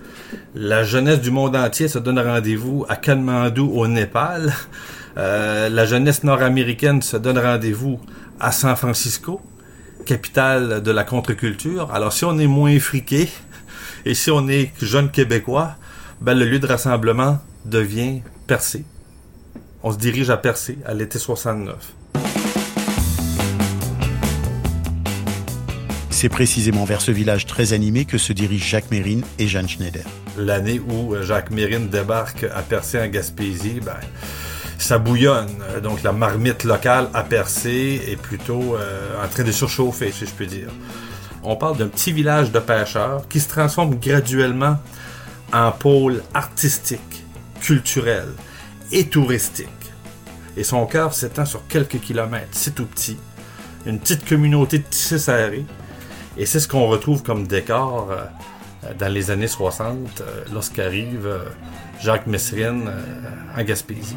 La 0.55 0.83
jeunesse 0.83 1.21
du 1.21 1.31
monde 1.31 1.55
entier 1.55 1.87
se 1.87 1.99
donne 1.99 2.19
rendez-vous 2.19 2.87
à 2.89 2.97
Kathmandu 2.97 3.61
au 3.61 3.87
Népal. 3.87 4.55
Euh, 5.19 5.69
la 5.69 5.85
jeunesse 5.85 6.25
nord-américaine 6.25 7.03
se 7.03 7.19
donne 7.19 7.39
rendez-vous 7.39 8.01
à 8.41 8.51
San 8.51 8.75
Francisco, 8.77 9.43
capitale 10.07 10.83
de 10.83 10.91
la 10.91 11.05
contre-culture. 11.05 11.93
Alors 11.93 12.15
si 12.15 12.25
on 12.25 12.39
est 12.39 12.47
moins 12.47 12.81
friqué 12.81 13.29
et 14.07 14.15
si 14.15 14.31
on 14.31 14.49
est 14.49 14.73
jeune 14.81 15.11
québécois, 15.11 15.77
ben, 16.23 16.33
le 16.33 16.47
lieu 16.47 16.61
de 16.61 16.67
rassemblement 16.67 17.39
devient 17.67 18.23
Percé. 18.47 18.87
On 19.83 19.93
se 19.93 19.99
dirige 19.99 20.31
à 20.31 20.39
Percé 20.39 20.79
à 20.87 20.95
l'été 20.95 21.19
69. 21.19 22.00
C'est 26.21 26.29
précisément 26.29 26.85
vers 26.85 27.01
ce 27.01 27.13
village 27.13 27.47
très 27.47 27.73
animé 27.73 28.05
que 28.05 28.19
se 28.19 28.35
dirigent 28.35 28.67
Jacques 28.67 28.91
Mérine 28.91 29.23
et 29.39 29.49
Jeanne 29.49 29.67
Schneider. 29.67 30.05
L'année 30.37 30.79
où 30.79 31.15
Jacques 31.23 31.51
Mérine 31.51 31.89
débarque 31.89 32.45
à 32.45 32.61
Percé 32.61 33.01
en 33.01 33.07
Gaspésie, 33.07 33.81
ben, 33.83 33.97
ça 34.77 34.99
bouillonne. 34.99 35.49
Donc 35.83 36.03
la 36.03 36.13
marmite 36.13 36.65
locale 36.65 37.09
à 37.15 37.23
Percé 37.23 38.03
est 38.07 38.21
plutôt 38.21 38.77
euh, 38.77 39.25
en 39.25 39.29
train 39.29 39.45
de 39.45 39.51
surchauffer, 39.51 40.13
si 40.13 40.27
je 40.27 40.33
peux 40.33 40.45
dire. 40.45 40.69
On 41.43 41.57
parle 41.57 41.79
d'un 41.79 41.89
petit 41.89 42.13
village 42.13 42.53
de 42.53 42.59
pêcheurs 42.59 43.27
qui 43.27 43.41
se 43.41 43.49
transforme 43.49 43.95
graduellement 43.95 44.77
en 45.55 45.73
pôle 45.73 46.23
artistique, 46.35 47.25
culturel 47.63 48.29
et 48.93 49.07
touristique. 49.07 49.69
Et 50.55 50.65
son 50.65 50.85
cœur 50.85 51.15
s'étend 51.15 51.47
sur 51.47 51.67
quelques 51.67 51.99
kilomètres. 51.99 52.49
C'est 52.53 52.75
tout 52.75 52.85
petit. 52.85 53.17
Une 53.87 53.99
petite 53.99 54.29
communauté 54.29 54.81
de 54.81 54.85
tissés 54.85 55.19
serrés. 55.19 55.65
Et 56.41 56.47
c'est 56.47 56.59
ce 56.59 56.69
qu'on 56.69 56.87
retrouve 56.87 57.23
comme 57.23 57.47
décor 57.47 58.09
euh, 58.11 58.95
dans 58.99 59.13
les 59.13 59.31
années 59.31 59.47
60 59.47 60.23
euh, 60.23 60.45
lorsqu'arrive 60.55 61.27
euh, 61.27 61.45
Jacques 62.01 62.27
Messrine 62.27 62.91
en 63.55 63.63
Gaspésie. 63.63 64.17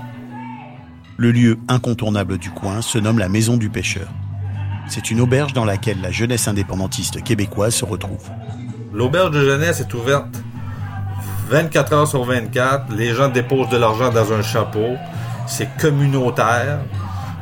Le 1.18 1.34
lieu 1.34 1.60
incontournable 1.68 2.38
du 2.38 2.50
coin 2.50 2.82
se 2.82 2.98
nomme 2.98 3.20
la 3.20 3.28
Maison 3.28 3.58
du 3.58 3.70
Pêcheur. 3.70 4.08
C'est 4.88 5.12
une 5.12 5.20
auberge 5.20 5.52
dans 5.52 5.66
laquelle 5.66 6.00
la 6.00 6.12
jeunesse 6.12 6.48
indépendantiste 6.48 7.22
québécoise 7.24 7.76
se 7.76 7.84
retrouve. 7.84 8.30
L'auberge 8.94 9.32
de 9.32 9.44
jeunesse 9.44 9.82
est 9.82 9.94
ouverte 9.94 10.34
24 11.50 11.94
heures 11.94 12.08
sur 12.08 12.24
24. 12.24 12.94
Les 12.96 13.14
gens 13.14 13.28
déposent 13.28 13.70
de 13.70 13.78
l'argent 13.78 14.14
dans 14.14 14.32
un 14.32 14.42
chapeau. 14.42 14.96
C'est 15.46 15.68
communautaire. 15.78 16.80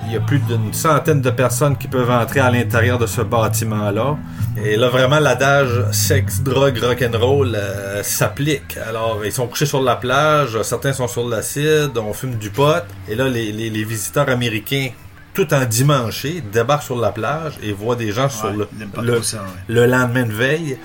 Il 0.06 0.14
y 0.14 0.18
a 0.18 0.20
plus 0.20 0.40
d'une 0.40 0.74
centaine 0.74 1.22
de 1.22 1.30
personnes 1.30 1.78
qui 1.78 1.88
peuvent 1.88 2.10
entrer 2.10 2.40
à 2.40 2.52
l'intérieur 2.52 2.98
de 2.98 3.06
ce 3.06 3.22
bâtiment-là. 3.22 4.18
Et 4.64 4.76
là, 4.76 4.90
vraiment, 4.90 5.20
l'adage 5.20 5.86
sexe, 5.92 6.42
drogue, 6.42 6.78
rock'n'roll 6.78 7.56
euh, 7.56 8.04
s'applique. 8.04 8.78
Alors, 8.88 9.22
ils 9.24 9.32
sont 9.32 9.48
couchés 9.48 9.66
sur 9.66 9.82
la 9.82 9.96
plage, 9.96 10.62
certains 10.64 10.92
sont 10.92 11.08
sur 11.08 11.28
l'acide, 11.28 11.98
on 11.98 12.14
fume 12.14 12.36
du 12.36 12.50
pot. 12.50 12.84
Et 13.08 13.16
là, 13.16 13.30
les, 13.30 13.52
les, 13.52 13.70
les 13.70 13.84
visiteurs 13.84 14.28
américains, 14.30 14.90
tout 15.34 15.54
en 15.54 15.66
dimanche, 15.66 16.26
débarquent 16.52 16.84
sur 16.84 17.00
la 17.00 17.12
plage 17.12 17.54
et 17.64 17.72
voient 17.72 17.96
des 17.96 18.12
gens 18.12 18.28
sur 18.28 18.52
le, 18.52 18.68
le, 19.02 19.22
ça, 19.22 19.38
ouais. 19.38 19.44
le 19.70 19.86
lendemain 19.86 20.24
de 20.26 20.34
veille 20.34 20.78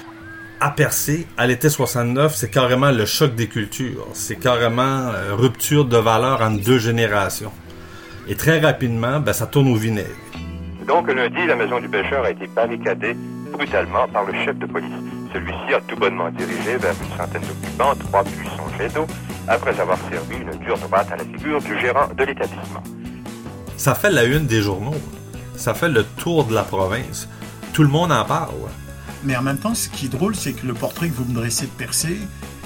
à 0.60 0.70
percer 0.70 1.26
à 1.36 1.46
l'été 1.46 1.68
69, 1.68 2.34
c'est 2.34 2.50
carrément 2.50 2.90
le 2.90 3.04
choc 3.04 3.34
des 3.34 3.48
cultures. 3.48 4.06
C'est 4.14 4.36
carrément 4.36 5.10
euh, 5.12 5.34
rupture 5.34 5.84
de 5.84 5.96
valeur 5.96 6.40
entre 6.40 6.62
deux 6.62 6.78
générations. 6.78 7.52
Et 8.28 8.34
très 8.34 8.58
rapidement, 8.58 9.20
ben, 9.20 9.32
ça 9.32 9.46
tourne 9.46 9.68
au 9.68 9.76
vinaigre. 9.76 10.08
Donc 10.86 11.12
lundi, 11.12 11.46
la 11.46 11.56
maison 11.56 11.80
du 11.80 11.88
pêcheur 11.88 12.24
a 12.24 12.30
été 12.30 12.46
barricadée 12.48 13.16
brutalement 13.52 14.06
par 14.08 14.24
le 14.24 14.32
chef 14.44 14.56
de 14.58 14.66
police. 14.66 14.90
Celui-ci 15.32 15.74
a 15.74 15.80
tout 15.80 15.96
bonnement 15.96 16.30
dirigé 16.30 16.76
vers 16.76 16.94
une 17.02 17.16
centaine 17.16 17.42
d'occupants, 17.42 17.94
trois 17.98 18.24
puissants 18.24 18.68
jets 18.78 18.88
d'eau, 18.88 19.06
après 19.48 19.78
avoir 19.80 19.98
servi 20.10 20.36
une 20.36 20.58
dure 20.64 20.78
droite 20.78 21.08
à 21.12 21.16
la 21.16 21.24
figure 21.24 21.60
du 21.60 21.78
gérant 21.80 22.08
de 22.08 22.24
l'établissement. 22.24 22.82
Ça 23.76 23.94
fait 23.94 24.10
la 24.10 24.24
une 24.24 24.46
des 24.46 24.60
journaux. 24.60 25.00
Ça 25.56 25.74
fait 25.74 25.88
le 25.88 26.04
tour 26.04 26.44
de 26.44 26.54
la 26.54 26.62
province. 26.62 27.28
Tout 27.72 27.82
le 27.82 27.88
monde 27.88 28.12
en 28.12 28.24
parle. 28.24 28.54
Mais 29.24 29.36
en 29.36 29.42
même 29.42 29.58
temps, 29.58 29.74
ce 29.74 29.88
qui 29.88 30.06
est 30.06 30.08
drôle, 30.08 30.34
c'est 30.34 30.52
que 30.52 30.66
le 30.66 30.74
portrait 30.74 31.08
que 31.08 31.14
vous 31.14 31.24
me 31.24 31.34
dressez 31.34 31.66
de 31.66 31.70
Percé, 31.70 32.18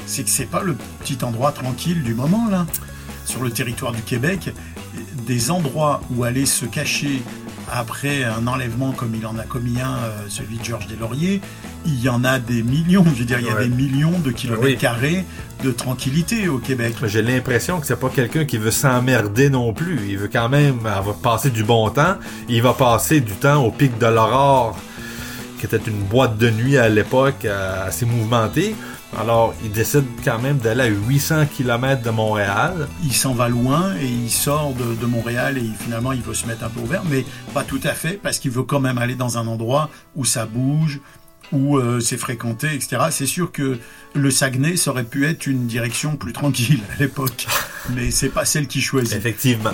c'est 0.07 0.25
que 0.25 0.31
c'est 0.31 0.51
pas 0.51 0.63
le 0.63 0.75
petit 1.01 1.19
endroit 1.25 1.53
tranquille 1.53 2.03
du 2.03 2.15
moment, 2.15 2.49
là. 2.51 2.67
Sur 3.25 3.43
le 3.43 3.51
territoire 3.51 3.93
du 3.93 4.03
Québec, 4.03 4.51
des 5.27 5.51
endroits 5.51 6.01
où 6.15 6.25
aller 6.25 6.47
se 6.47 6.65
cacher 6.67 7.23
après 7.73 8.25
un 8.25 8.47
enlèvement 8.49 8.91
comme 8.93 9.15
il 9.15 9.25
en 9.27 9.39
a 9.39 9.45
commis 9.45 9.81
un, 9.81 9.95
euh, 9.95 10.11
celui 10.29 10.57
de 10.59 10.65
Georges 10.65 10.89
Deslauriers, 10.89 11.41
il 11.87 12.01
y 12.03 12.09
en 12.09 12.25
a 12.25 12.41
des 12.41 12.63
millions. 12.65 13.05
Je 13.15 13.21
veux 13.21 13.25
dire, 13.25 13.39
il 13.39 13.47
y 13.47 13.51
a 13.51 13.55
Ouais. 13.55 13.69
des 13.69 13.75
millions 13.75 14.19
de 14.19 14.33
kilomètres 14.33 14.65
Oui. 14.67 14.77
carrés 14.77 15.25
de 15.63 15.71
tranquillité 15.71 16.49
au 16.49 16.59
Québec. 16.59 16.95
J'ai 17.07 17.23
l'impression 17.23 17.79
que 17.79 17.87
c'est 17.87 17.99
pas 18.01 18.09
quelqu'un 18.09 18.45
qui 18.45 18.59
veut 18.59 18.73
s'emmerder 18.73 19.51
non 19.51 19.73
plus. 19.73 20.01
Il 20.09 20.19
veut 20.19 20.31
quand 20.33 20.49
même 20.49 20.85
avoir 20.87 21.17
passer 21.17 21.51
du 21.51 21.63
bon 21.63 21.89
temps. 21.91 22.17
Il 22.49 22.61
va 22.63 22.73
passer 22.73 23.21
du 23.21 23.33
temps 23.35 23.63
au 23.65 23.71
pic 23.71 23.97
de 23.99 24.07
l'aurore, 24.07 24.77
qui 25.61 25.67
était 25.67 25.77
une 25.87 26.03
boîte 26.03 26.39
de 26.39 26.51
nuit 26.51 26.77
à 26.77 26.89
l'époque 26.89 27.45
euh, 27.45 27.87
assez 27.87 28.05
mouvementée. 28.05 28.75
Alors, 29.19 29.55
il 29.65 29.73
décide 29.73 30.05
quand 30.25 30.39
même 30.39 30.59
d'aller 30.59 30.83
à 30.83 30.87
800 30.87 31.47
km 31.47 32.03
de 32.03 32.11
Montréal. 32.11 32.89
Il 33.03 33.13
s'en 33.13 33.35
va 33.35 33.49
loin 33.49 33.95
et 34.01 34.07
il 34.07 34.31
sort 34.31 34.73
de, 34.75 34.95
de 34.95 35.07
Montréal 35.07 35.59
et 35.59 35.69
finalement 35.83 36.13
il 36.13 36.23
veut 36.23 36.35
se 36.35 36.47
mettre 36.47 36.65
un 36.65 36.69
peu 36.69 36.81
au 36.81 36.87
vert, 36.87 37.03
mais 37.11 37.25
pas 37.53 37.65
tout 37.65 37.81
à 37.83 37.93
fait 37.93 38.21
parce 38.23 38.39
qu'il 38.39 38.53
veut 38.53 38.63
quand 38.63 38.81
même 38.81 38.99
aller 38.99 39.17
dans 39.17 39.37
un 39.37 39.47
endroit 39.47 39.91
où 40.15 40.25
ça 40.25 40.47
bouge, 40.47 41.01
où 41.53 41.77
euh, 41.77 42.01
c'est 42.01 42.17
fréquenté, 42.17 42.69
etc. 42.73 43.07
C'est 43.11 43.27
sûr 43.27 43.51
que 43.51 43.79
le 44.15 44.31
Saguenay, 44.31 44.77
ça 44.77 44.93
aurait 44.93 45.05
pu 45.05 45.27
être 45.27 45.47
une 45.47 45.67
direction 45.67 46.17
plus 46.17 46.33
tranquille 46.33 46.81
à 46.97 47.01
l'époque, 47.01 47.47
mais 47.91 48.11
c'est 48.11 48.29
pas 48.29 48.45
celle 48.45 48.67
qui 48.67 48.81
choisit. 48.81 49.17
Effectivement. 49.17 49.73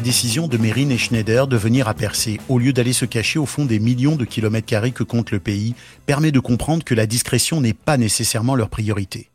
La 0.00 0.04
décision 0.04 0.48
de 0.48 0.56
Mérine 0.56 0.92
et 0.92 0.96
Schneider 0.96 1.46
de 1.46 1.58
venir 1.58 1.86
à 1.86 1.92
Percé, 1.92 2.40
au 2.48 2.58
lieu 2.58 2.72
d'aller 2.72 2.94
se 2.94 3.04
cacher 3.04 3.38
au 3.38 3.44
fond 3.44 3.66
des 3.66 3.78
millions 3.78 4.16
de 4.16 4.24
kilomètres 4.24 4.66
carrés 4.66 4.92
que 4.92 5.02
compte 5.02 5.30
le 5.30 5.40
pays, 5.40 5.74
permet 6.06 6.32
de 6.32 6.40
comprendre 6.40 6.84
que 6.84 6.94
la 6.94 7.06
discrétion 7.06 7.60
n'est 7.60 7.74
pas 7.74 7.98
nécessairement 7.98 8.54
leur 8.54 8.70
priorité. 8.70 9.28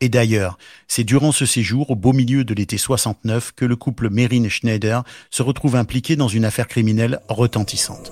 Et 0.00 0.08
d'ailleurs, 0.08 0.58
c'est 0.88 1.04
durant 1.04 1.30
ce 1.30 1.46
séjour, 1.46 1.92
au 1.92 1.94
beau 1.94 2.12
milieu 2.12 2.42
de 2.42 2.54
l'été 2.54 2.76
69, 2.76 3.52
que 3.54 3.64
le 3.64 3.76
couple 3.76 4.10
Mérine 4.10 4.46
et 4.46 4.50
Schneider 4.50 5.04
se 5.30 5.44
retrouve 5.44 5.76
impliqué 5.76 6.16
dans 6.16 6.26
une 6.26 6.44
affaire 6.44 6.66
criminelle 6.66 7.20
retentissante. 7.28 8.10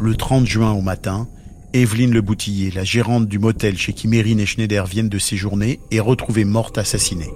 Le 0.00 0.16
30 0.16 0.44
juin 0.44 0.72
au 0.72 0.80
matin, 0.80 1.28
Evelyne 1.74 2.12
Le 2.12 2.22
Boutillier, 2.22 2.70
la 2.70 2.82
gérante 2.82 3.28
du 3.28 3.38
motel 3.38 3.76
chez 3.76 3.92
qui 3.92 4.08
Mérine 4.08 4.40
et 4.40 4.46
Schneider 4.46 4.86
viennent 4.86 5.10
de 5.10 5.18
séjourner, 5.18 5.80
est 5.90 6.00
retrouvée 6.00 6.46
morte 6.46 6.78
assassinée. 6.78 7.30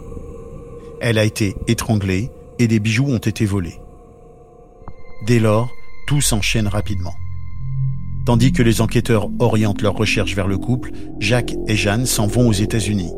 Elle 1.03 1.19
a 1.19 1.25
été 1.25 1.55
étranglée 1.69 2.31
et 2.59 2.67
des 2.67 2.81
bijoux 2.81 3.09
ont 3.09 3.19
été 3.19 3.45
volés. 3.45 3.79
Dès 5.27 5.39
lors, 5.39 5.71
tout 6.07 6.23
s'enchaîne 6.23 6.67
rapidement. 6.67 7.15
Tandis 8.25 8.53
que 8.53 8.63
les 8.63 8.81
enquêteurs 8.81 9.29
orientent 9.39 9.83
leurs 9.83 9.97
recherches 9.97 10.35
vers 10.35 10.49
le 10.49 10.57
couple, 10.57 10.93
Jacques 11.21 11.55
et 11.69 11.77
Jeanne 11.77 12.07
s'en 12.07 12.27
vont 12.27 12.49
aux 12.49 12.53
États-Unis. 12.53 13.13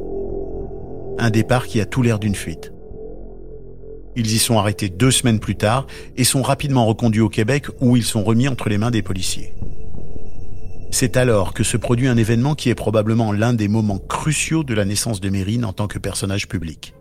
Un 1.18 1.30
départ 1.30 1.68
qui 1.68 1.80
a 1.80 1.86
tout 1.86 2.02
l'air 2.02 2.18
d'une 2.18 2.34
fuite. 2.34 2.72
Ils 4.16 4.32
y 4.32 4.38
sont 4.38 4.58
arrêtés 4.58 4.88
deux 4.88 5.12
semaines 5.12 5.40
plus 5.40 5.56
tard 5.56 5.86
et 6.16 6.24
sont 6.24 6.42
rapidement 6.42 6.86
reconduits 6.86 7.20
au 7.20 7.28
Québec 7.28 7.66
où 7.80 7.96
ils 7.96 8.04
sont 8.04 8.24
remis 8.24 8.48
entre 8.48 8.68
les 8.68 8.78
mains 8.78 8.90
des 8.90 9.02
policiers. 9.02 9.52
C'est 10.94 11.16
alors 11.16 11.54
que 11.54 11.64
se 11.64 11.76
produit 11.76 12.06
un 12.06 12.16
événement 12.16 12.54
qui 12.54 12.70
est 12.70 12.76
probablement 12.76 13.32
l'un 13.32 13.52
des 13.52 13.66
moments 13.66 13.98
cruciaux 13.98 14.62
de 14.62 14.74
la 14.74 14.84
naissance 14.84 15.20
de 15.20 15.28
Mérine 15.28 15.64
en 15.64 15.72
tant 15.72 15.88
que 15.88 15.98
personnage 15.98 16.46
public. 16.46 16.94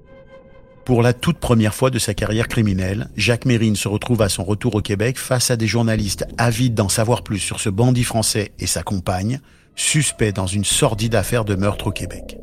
Pour 0.83 1.03
la 1.03 1.13
toute 1.13 1.38
première 1.38 1.75
fois 1.75 1.91
de 1.91 2.00
sa 2.00 2.15
carrière 2.15 2.47
criminelle, 2.47 3.09
Jacques 3.17 3.45
Mérine 3.45 3.75
se 3.75 3.88
retrouve 3.88 4.23
à 4.23 4.29
son 4.29 4.45
retour 4.45 4.73
au 4.73 4.81
Québec 4.81 5.19
face 5.19 5.51
à 5.51 5.57
des 5.57 5.67
journalistes 5.67 6.25
avides 6.39 6.73
d'en 6.73 6.89
savoir 6.89 7.21
plus 7.21 7.38
sur 7.38 7.59
ce 7.59 7.69
bandit 7.69 8.03
français 8.03 8.51
et 8.57 8.65
sa 8.65 8.81
compagne, 8.81 9.39
suspect 9.75 10.31
dans 10.31 10.47
une 10.47 10.65
sordide 10.65 11.13
affaire 11.13 11.45
de 11.45 11.53
meurtre 11.53 11.85
au 11.85 11.91
Québec. 11.91 12.39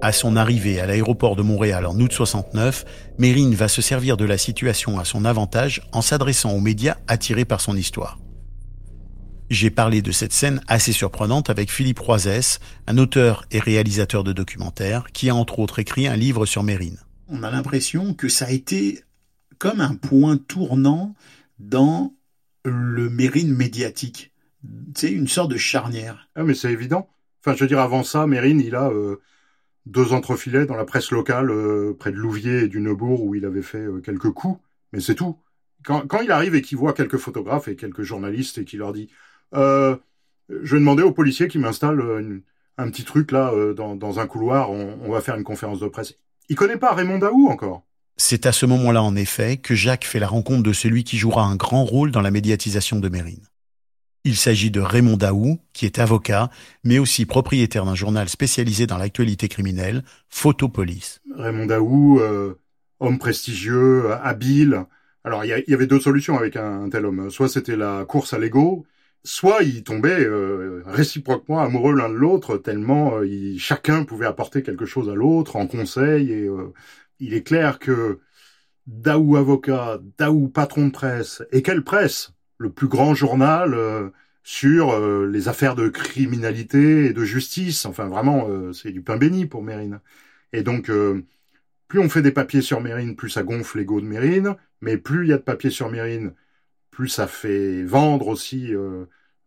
À 0.00 0.12
son 0.12 0.36
arrivée 0.36 0.78
à 0.78 0.86
l'aéroport 0.86 1.34
de 1.34 1.42
Montréal 1.42 1.86
en 1.86 1.98
août 1.98 2.12
69, 2.12 2.84
Mérine 3.18 3.56
va 3.56 3.66
se 3.66 3.82
servir 3.82 4.16
de 4.16 4.24
la 4.24 4.38
situation 4.38 5.00
à 5.00 5.04
son 5.04 5.24
avantage 5.24 5.82
en 5.90 6.02
s'adressant 6.02 6.52
aux 6.52 6.60
médias 6.60 6.98
attirés 7.08 7.44
par 7.44 7.60
son 7.60 7.76
histoire. 7.76 8.20
J'ai 9.48 9.70
parlé 9.70 10.02
de 10.02 10.10
cette 10.10 10.32
scène 10.32 10.60
assez 10.66 10.90
surprenante 10.90 11.50
avec 11.50 11.70
Philippe 11.70 12.00
Roisès, 12.00 12.58
un 12.88 12.98
auteur 12.98 13.44
et 13.52 13.60
réalisateur 13.60 14.24
de 14.24 14.32
documentaires, 14.32 15.06
qui 15.12 15.30
a 15.30 15.36
entre 15.36 15.60
autres 15.60 15.78
écrit 15.78 16.08
un 16.08 16.16
livre 16.16 16.46
sur 16.46 16.64
Mérine. 16.64 16.98
On 17.28 17.44
a 17.44 17.50
l'impression 17.50 18.12
que 18.12 18.28
ça 18.28 18.46
a 18.46 18.50
été 18.50 19.04
comme 19.58 19.80
un 19.80 19.94
point 19.94 20.36
tournant 20.36 21.14
dans 21.60 22.16
le 22.64 23.08
Mérine 23.08 23.54
médiatique. 23.54 24.32
C'est 24.96 25.12
une 25.12 25.28
sorte 25.28 25.52
de 25.52 25.56
charnière. 25.56 26.28
Ah, 26.34 26.42
mais 26.42 26.54
c'est 26.54 26.72
évident. 26.72 27.08
Enfin, 27.40 27.54
je 27.54 27.60
veux 27.62 27.68
dire, 27.68 27.78
avant 27.78 28.02
ça, 28.02 28.26
Mérine, 28.26 28.60
il 28.60 28.74
a 28.74 28.90
euh, 28.90 29.20
deux 29.86 30.12
entrefilets 30.12 30.66
dans 30.66 30.74
la 30.74 30.84
presse 30.84 31.12
locale, 31.12 31.50
euh, 31.52 31.94
près 31.96 32.10
de 32.10 32.16
Louviers 32.16 32.64
et 32.64 32.68
du 32.68 32.80
Neubourg, 32.80 33.22
où 33.22 33.36
il 33.36 33.44
avait 33.44 33.62
fait 33.62 33.78
euh, 33.78 34.00
quelques 34.00 34.30
coups, 34.30 34.60
mais 34.92 34.98
c'est 34.98 35.14
tout. 35.14 35.38
Quand, 35.84 36.04
quand 36.08 36.20
il 36.20 36.32
arrive 36.32 36.56
et 36.56 36.62
qu'il 36.62 36.78
voit 36.78 36.92
quelques 36.92 37.18
photographes 37.18 37.68
et 37.68 37.76
quelques 37.76 38.02
journalistes 38.02 38.58
et 38.58 38.64
qu'il 38.64 38.80
leur 38.80 38.92
dit 38.92 39.08
euh, 39.54 39.96
Je 40.48 40.74
vais 40.74 40.80
demander 40.80 41.02
aux 41.02 41.12
policiers 41.12 41.48
qui 41.48 41.58
m'installent 41.58 42.00
euh, 42.00 42.20
une- 42.20 42.42
un 42.78 42.90
petit 42.90 43.04
truc 43.04 43.32
là 43.32 43.52
euh, 43.54 43.72
dans, 43.74 43.96
dans 43.96 44.20
un 44.20 44.26
couloir, 44.26 44.70
on, 44.70 44.98
on 45.02 45.10
va 45.10 45.20
faire 45.20 45.36
une 45.36 45.44
conférence 45.44 45.80
de 45.80 45.88
presse. 45.88 46.14
Il 46.48 46.56
connaît 46.56 46.76
pas 46.76 46.92
Raymond 46.94 47.18
Daou 47.18 47.48
encore? 47.48 47.82
C'est 48.18 48.46
à 48.46 48.52
ce 48.52 48.64
moment-là, 48.66 49.02
en 49.02 49.16
effet, 49.16 49.56
que 49.58 49.74
Jacques 49.74 50.04
fait 50.04 50.18
la 50.20 50.28
rencontre 50.28 50.62
de 50.62 50.72
celui 50.72 51.04
qui 51.04 51.18
jouera 51.18 51.44
un 51.44 51.56
grand 51.56 51.84
rôle 51.84 52.10
dans 52.10 52.20
la 52.22 52.30
médiatisation 52.30 52.98
de 52.98 53.08
Mérine. 53.08 53.44
Il 54.24 54.36
s'agit 54.36 54.70
de 54.70 54.80
Raymond 54.80 55.16
Daou, 55.18 55.58
qui 55.72 55.86
est 55.86 55.98
avocat, 55.98 56.50
mais 56.82 56.98
aussi 56.98 57.26
propriétaire 57.26 57.84
d'un 57.84 57.94
journal 57.94 58.28
spécialisé 58.28 58.86
dans 58.86 58.98
l'actualité 58.98 59.48
criminelle, 59.48 60.02
Photopolis. 60.28 61.20
Raymond 61.34 61.66
Daou, 61.66 62.20
euh, 62.20 62.54
homme 63.00 63.18
prestigieux, 63.18 64.12
habile. 64.22 64.84
Alors, 65.24 65.44
il 65.44 65.48
y, 65.48 65.52
a- 65.52 65.58
il 65.58 65.70
y 65.70 65.74
avait 65.74 65.86
deux 65.86 66.00
solutions 66.00 66.36
avec 66.38 66.56
un, 66.56 66.84
un 66.84 66.88
tel 66.90 67.04
homme. 67.06 67.30
Soit 67.30 67.48
c'était 67.48 67.76
la 67.76 68.04
course 68.04 68.32
à 68.32 68.38
l'ego, 68.38 68.84
soit 69.26 69.62
il 69.62 69.82
tombait 69.84 70.24
euh, 70.24 70.82
réciproquement 70.86 71.60
amoureux 71.60 71.94
l'un 71.94 72.08
de 72.08 72.14
l'autre, 72.14 72.58
tellement 72.58 73.18
euh, 73.18 73.26
il- 73.26 73.58
chacun 73.60 74.04
pouvait 74.04 74.26
apporter 74.26 74.62
quelque 74.62 74.86
chose 74.86 75.10
à 75.10 75.14
l'autre 75.14 75.56
en 75.56 75.66
conseil. 75.66 76.32
Et 76.32 76.46
euh, 76.48 76.72
il 77.20 77.34
est 77.34 77.42
clair 77.42 77.78
que 77.78 78.20
Daou 78.86 79.36
avocat, 79.36 80.00
Daou 80.18 80.48
patron 80.48 80.86
de 80.88 80.92
presse, 80.92 81.42
et 81.52 81.62
quelle 81.62 81.84
presse? 81.84 82.32
Le 82.58 82.70
plus 82.70 82.88
grand 82.88 83.14
journal, 83.14 83.74
euh, 83.74 84.10
sur 84.42 84.90
euh, 84.92 85.26
les 85.30 85.48
affaires 85.48 85.74
de 85.76 85.88
criminalité 85.88 87.06
et 87.06 87.12
de 87.12 87.24
justice. 87.24 87.84
Enfin, 87.86 88.08
vraiment, 88.08 88.48
euh, 88.48 88.72
c'est 88.72 88.92
du 88.92 89.02
pain 89.02 89.16
béni 89.18 89.46
pour 89.46 89.62
Mérine. 89.62 90.00
Et 90.52 90.62
donc, 90.62 90.90
plus 91.88 92.00
on 92.00 92.08
fait 92.08 92.22
des 92.22 92.32
papiers 92.32 92.62
sur 92.62 92.80
Mérine, 92.80 93.16
plus 93.16 93.30
ça 93.30 93.42
gonfle 93.42 93.78
l'ego 93.78 94.00
de 94.00 94.06
Mérine, 94.06 94.56
mais 94.80 94.96
plus 94.96 95.26
il 95.26 95.30
y 95.30 95.32
a 95.32 95.38
de 95.38 95.42
papiers 95.42 95.70
sur 95.70 95.90
Mérine, 95.90 96.34
plus 96.96 97.08
ça 97.08 97.26
fait 97.26 97.82
vendre 97.82 98.28
aussi 98.28 98.72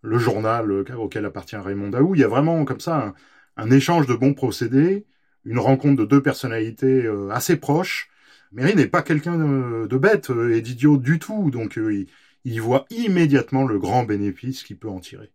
le 0.02 0.18
journal 0.20 0.72
auquel 0.72 1.26
appartient 1.26 1.56
Raymond 1.56 1.90
Daou. 1.90 2.14
Il 2.14 2.22
y 2.22 2.24
a 2.24 2.28
vraiment 2.28 2.64
comme 2.64 2.80
ça 2.80 3.16
un, 3.58 3.72
échange 3.72 4.06
de 4.06 4.14
bons 4.14 4.36
procédés, 4.36 5.08
une 5.46 5.58
rencontre 5.58 6.00
de 6.00 6.06
deux 6.06 6.22
personnalités 6.22 7.10
assez 7.32 7.56
proches. 7.56 8.10
Mérine 8.52 8.78
n'est 8.78 8.88
pas 8.88 9.02
quelqu'un 9.02 9.38
de, 9.38 9.98
bête 9.98 10.30
et 10.52 10.62
d'idiot 10.62 10.98
du 10.98 11.18
tout, 11.18 11.50
donc 11.50 11.78
il 11.78 12.06
il 12.46 12.62
voit 12.62 12.86
immédiatement 12.92 13.66
le 13.66 13.80
grand 13.80 14.04
bénéfice 14.04 14.64
qu'il 14.64 14.78
peut 14.78 14.90
en 14.90 15.00
tirer. 15.00 15.32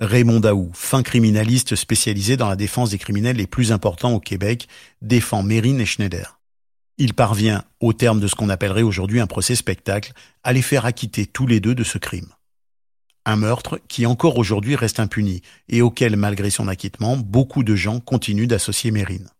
Raymond 0.00 0.40
Daou, 0.40 0.70
fin 0.72 1.02
criminaliste 1.02 1.74
spécialisé 1.76 2.36
dans 2.36 2.48
la 2.48 2.56
défense 2.56 2.90
des 2.90 2.98
criminels 2.98 3.36
les 3.36 3.46
plus 3.46 3.72
importants 3.72 4.14
au 4.14 4.20
Québec, 4.20 4.66
défend 5.02 5.42
Mérine 5.42 5.80
et 5.80 5.86
Schneider. 5.86 6.39
Il 7.02 7.14
parvient, 7.14 7.64
au 7.80 7.94
terme 7.94 8.20
de 8.20 8.26
ce 8.26 8.34
qu'on 8.34 8.50
appellerait 8.50 8.82
aujourd'hui 8.82 9.20
un 9.20 9.26
procès 9.26 9.54
spectacle, 9.54 10.12
à 10.44 10.52
les 10.52 10.60
faire 10.60 10.84
acquitter 10.84 11.24
tous 11.24 11.46
les 11.46 11.58
deux 11.58 11.74
de 11.74 11.82
ce 11.82 11.96
crime. 11.96 12.28
Un 13.24 13.36
meurtre 13.36 13.80
qui 13.88 14.04
encore 14.04 14.36
aujourd'hui 14.36 14.76
reste 14.76 15.00
impuni 15.00 15.40
et 15.70 15.80
auquel, 15.80 16.16
malgré 16.16 16.50
son 16.50 16.68
acquittement, 16.68 17.16
beaucoup 17.16 17.62
de 17.62 17.74
gens 17.74 18.00
continuent 18.00 18.46
d'associer 18.46 18.90
Mérine. 18.90 19.30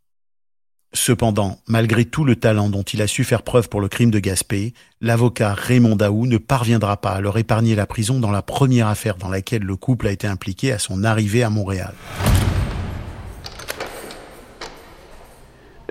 Cependant, 0.95 1.61
malgré 1.69 2.07
tout 2.07 2.25
le 2.25 2.35
talent 2.35 2.71
dont 2.71 2.83
il 2.83 3.02
a 3.02 3.07
su 3.07 3.25
faire 3.25 3.43
preuve 3.43 3.69
pour 3.69 3.83
le 3.83 3.88
crime 3.88 4.11
de 4.11 4.21
Gaspé, 4.21 4.73
l'avocat 5.02 5.52
Raymond 5.52 5.97
Daou 5.97 6.25
ne 6.25 6.38
parviendra 6.38 6.97
pas 6.97 7.11
à 7.11 7.21
leur 7.21 7.37
épargner 7.37 7.75
la 7.75 7.87
prison 7.87 8.21
dans 8.21 8.31
la 8.31 8.40
première 8.40 8.87
affaire 8.87 9.17
dans 9.17 9.29
laquelle 9.29 9.64
le 9.64 9.76
couple 9.76 10.09
a 10.09 10.12
été 10.12 10.26
impliqué 10.26 10.73
à 10.73 10.79
son 10.79 11.05
arrivée 11.05 11.43
à 11.43 11.50
Montréal. 11.50 11.93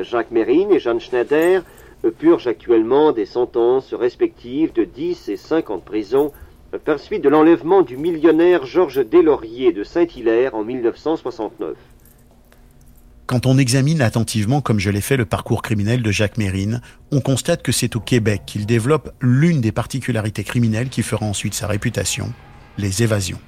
Jacques 0.04 0.32
Mérine 0.32 0.72
et 0.72 0.80
Jeanne 0.80 1.00
Schneider 1.00 1.64
purgent 2.18 2.48
actuellement 2.48 3.12
des 3.12 3.26
sentences 3.26 3.94
respectives 3.94 4.74
de 4.74 4.84
10 4.84 5.30
et 5.30 5.38
5 5.38 5.70
ans 5.70 5.78
de 5.78 5.84
prison 5.84 6.32
par 6.86 7.00
suite 7.00 7.24
de 7.24 7.30
l'enlèvement 7.30 7.82
du 7.82 7.98
millionnaire 7.98 8.66
Georges 8.66 9.04
Deslauriers 9.06 9.74
de 9.74 9.84
Saint-Hilaire 9.84 10.56
en 10.56 10.64
1969. 10.64 11.76
Quand 13.26 13.46
on 13.46 13.58
examine 13.58 14.02
attentivement, 14.02 14.62
comme 14.62 14.80
je 14.80 14.90
l'ai 14.90 15.02
fait, 15.02 15.18
le 15.18 15.26
parcours 15.26 15.62
criminel 15.62 16.02
de 16.02 16.12
Jacques 16.12 16.38
Mérine, 16.38 16.82
on 17.12 17.22
constate 17.22 17.62
que 17.62 17.72
c'est 17.72 17.96
au 17.96 18.00
Québec 18.00 18.42
qu'il 18.46 18.66
développe 18.66 19.12
l'une 19.22 19.62
des 19.62 19.72
particularités 19.72 20.44
criminelles 20.44 20.90
qui 20.90 21.04
fera 21.04 21.26
ensuite 21.26 21.54
sa 21.54 21.68
réputation, 21.68 22.34
les 22.78 23.04
évasions. 23.04 23.40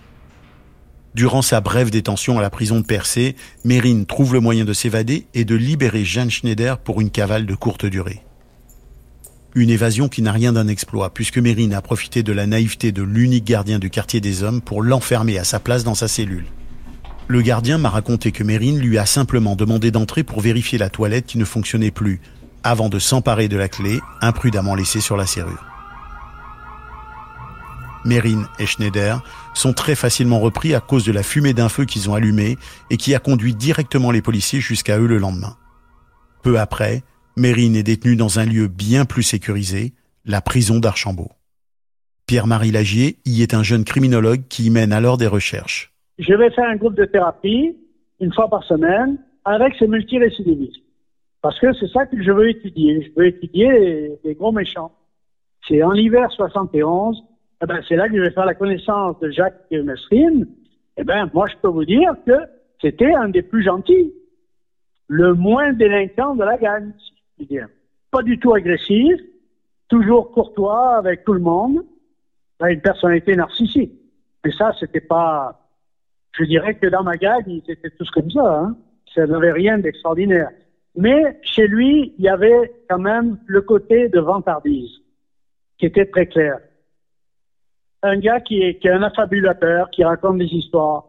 Durant 1.14 1.42
sa 1.42 1.60
brève 1.60 1.90
détention 1.90 2.40
à 2.40 2.42
la 2.42 2.50
prison 2.50 2.80
de 2.80 2.86
Percé, 2.86 3.36
Mérine 3.66 4.06
trouve 4.06 4.34
le 4.34 4.40
moyen 4.40 4.64
de 4.64 4.72
s'évader 4.72 5.28
et 5.34 5.44
de 5.44 5.56
libérer 5.56 6.06
Jeanne 6.06 6.32
Schneider 6.32 6.78
pour 6.78 7.02
une 7.02 7.10
cavale 7.10 7.46
de 7.46 7.54
courte 7.54 7.86
durée. 7.86 8.22
Une 9.54 9.70
évasion 9.70 10.08
qui 10.08 10.22
n'a 10.22 10.32
rien 10.32 10.54
d'un 10.54 10.70
exploit, 10.70 11.14
puisque 11.14 11.38
Mérine 11.38 11.74
a 11.74 11.82
profité 11.82 12.24
de 12.24 12.32
la 12.32 12.48
naïveté 12.48 12.94
de 12.94 13.04
l'unique 13.04 13.44
gardien 13.44 13.80
du 13.80 13.90
quartier 13.90 14.22
des 14.22 14.44
hommes 14.44 14.62
pour 14.62 14.82
l'enfermer 14.82 15.38
à 15.38 15.44
sa 15.44 15.60
place 15.60 15.84
dans 15.84 15.96
sa 15.96 16.08
cellule. 16.08 16.46
Le 17.28 17.42
gardien 17.42 17.78
m'a 17.78 17.90
raconté 17.90 18.32
que 18.32 18.46
Mérine 18.46 18.80
lui 18.80 18.98
a 18.98 19.06
simplement 19.06 19.58
demandé 19.58 19.92
d'entrer 19.92 20.24
pour 20.24 20.40
vérifier 20.40 20.78
la 20.78 20.90
toilette 20.90 21.26
qui 21.26 21.38
ne 21.38 21.46
fonctionnait 21.46 21.92
plus, 21.92 22.22
avant 22.64 22.88
de 22.88 23.00
s'emparer 23.00 23.50
de 23.50 23.58
la 23.58 23.68
clé, 23.68 24.00
imprudemment 24.22 24.76
laissée 24.76 25.02
sur 25.02 25.18
la 25.18 25.26
serrure. 25.26 25.71
Mérine 28.06 28.48
et 28.60 28.66
Schneider 28.66 29.24
sont 29.54 29.74
très 29.74 29.96
facilement 29.96 30.40
repris 30.40 30.74
à 30.74 30.80
cause 30.80 31.06
de 31.06 31.12
la 31.12 31.24
fumée 31.24 31.54
d'un 31.54 31.70
feu 31.70 31.86
qu'ils 31.86 32.10
ont 32.10 32.16
allumé 32.16 32.58
et 32.90 32.98
qui 32.98 33.16
a 33.16 33.20
conduit 33.20 33.56
directement 33.56 34.12
les 34.12 34.22
policiers 34.22 34.60
jusqu'à 34.62 35.00
eux 35.00 35.08
le 35.08 35.18
lendemain. 35.18 35.58
Peu 36.44 36.60
après, 36.60 37.04
Mérine 37.38 37.76
est 37.76 37.84
détenu 37.84 38.16
dans 38.16 38.40
un 38.40 38.46
lieu 38.46 38.68
bien 38.68 39.06
plus 39.06 39.24
sécurisé, 39.24 39.94
la 40.26 40.42
prison 40.42 40.80
d'Archambault. 40.80 41.32
Pierre-Marie 42.28 42.72
Lagier 42.72 43.18
y 43.26 43.42
est 43.42 43.54
un 43.54 43.64
jeune 43.64 43.84
criminologue 43.84 44.44
qui 44.50 44.66
y 44.66 44.70
mène 44.70 44.94
alors 44.94 45.18
des 45.18 45.28
recherches 45.28 45.92
je 46.22 46.34
vais 46.34 46.52
faire 46.52 46.70
un 46.70 46.76
groupe 46.76 46.96
de 46.96 47.06
thérapie 47.06 47.76
une 48.20 48.34
fois 48.34 48.48
par 48.48 48.64
semaine 48.64 49.18
avec 49.44 49.74
ces 49.80 49.88
multirécidivistes. 49.88 50.84
Parce 51.42 51.60
que 51.60 51.74
c'est 51.74 51.88
ça 51.88 52.06
que 52.06 52.22
je 52.22 52.32
veux 52.32 52.50
étudier. 52.50 53.02
Je 53.02 53.20
veux 53.20 53.28
étudier 53.28 54.18
les, 54.24 54.36
gros 54.36 54.52
méchants. 54.52 54.92
C'est 55.68 55.82
en 55.82 55.94
hiver 55.94 56.32
71, 56.32 57.24
eh 57.62 57.66
ben, 57.66 57.82
c'est 57.88 57.96
là 57.96 58.10
que 58.10 58.16
je 58.16 58.22
vais 58.22 58.32
faire 58.32 58.46
la 58.46 58.56
connaissance 58.56 59.20
de 59.20 59.30
Jacques 59.30 59.70
Mesrine. 59.72 60.48
Eh 60.98 61.04
ben, 61.04 61.30
moi, 61.34 61.48
je 61.48 61.56
peux 61.62 61.68
vous 61.68 61.86
dire 61.86 62.14
que 62.26 62.34
c'était 62.82 63.14
un 63.14 63.30
des 63.30 63.44
plus 63.44 63.64
gentils. 63.64 64.14
Le 65.08 65.34
moins 65.34 65.72
délinquant 65.74 66.36
de 66.36 66.44
la 66.44 66.58
gang, 66.58 66.92
si 66.98 67.14
je 67.40 67.46
dire. 67.46 67.68
Pas 68.10 68.24
du 68.24 68.40
tout 68.40 68.54
agressif, 68.54 69.20
toujours 69.90 70.32
courtois 70.32 70.96
avec 70.98 71.24
tout 71.24 71.34
le 71.34 71.40
monde, 71.40 71.84
une 72.68 72.82
personnalité 72.82 73.36
narcissique. 73.36 73.94
Mais 74.44 74.52
ça, 74.52 74.74
c'était 74.80 75.02
pas, 75.02 75.60
je 76.34 76.44
dirais 76.46 76.76
que 76.76 76.88
dans 76.88 77.04
ma 77.04 77.18
gang, 77.18 77.44
ils 77.46 77.64
étaient 77.68 77.92
tous 77.92 78.10
comme 78.12 78.32
ça. 78.32 78.60
Hein. 78.60 78.78
Ça 79.14 79.28
n'avait 79.28 79.52
rien 79.52 79.78
d'extraordinaire. 79.78 80.50
Mais 80.96 81.40
chez 81.44 81.68
lui, 81.68 82.14
il 82.18 82.24
y 82.24 82.30
avait 82.30 82.74
quand 82.90 83.00
même 83.00 83.38
le 83.46 83.62
côté 83.62 84.10
de 84.10 84.20
vantardise 84.20 85.02
qui 85.78 85.86
était 85.86 86.06
très 86.06 86.26
clair. 86.26 86.60
Un 88.04 88.18
gars 88.18 88.40
qui 88.40 88.62
est, 88.62 88.80
qui 88.80 88.88
est 88.88 88.92
un 88.92 89.04
affabulateur, 89.04 89.90
qui 89.92 90.04
raconte 90.04 90.40
des 90.40 90.46
histoires. 90.46 91.06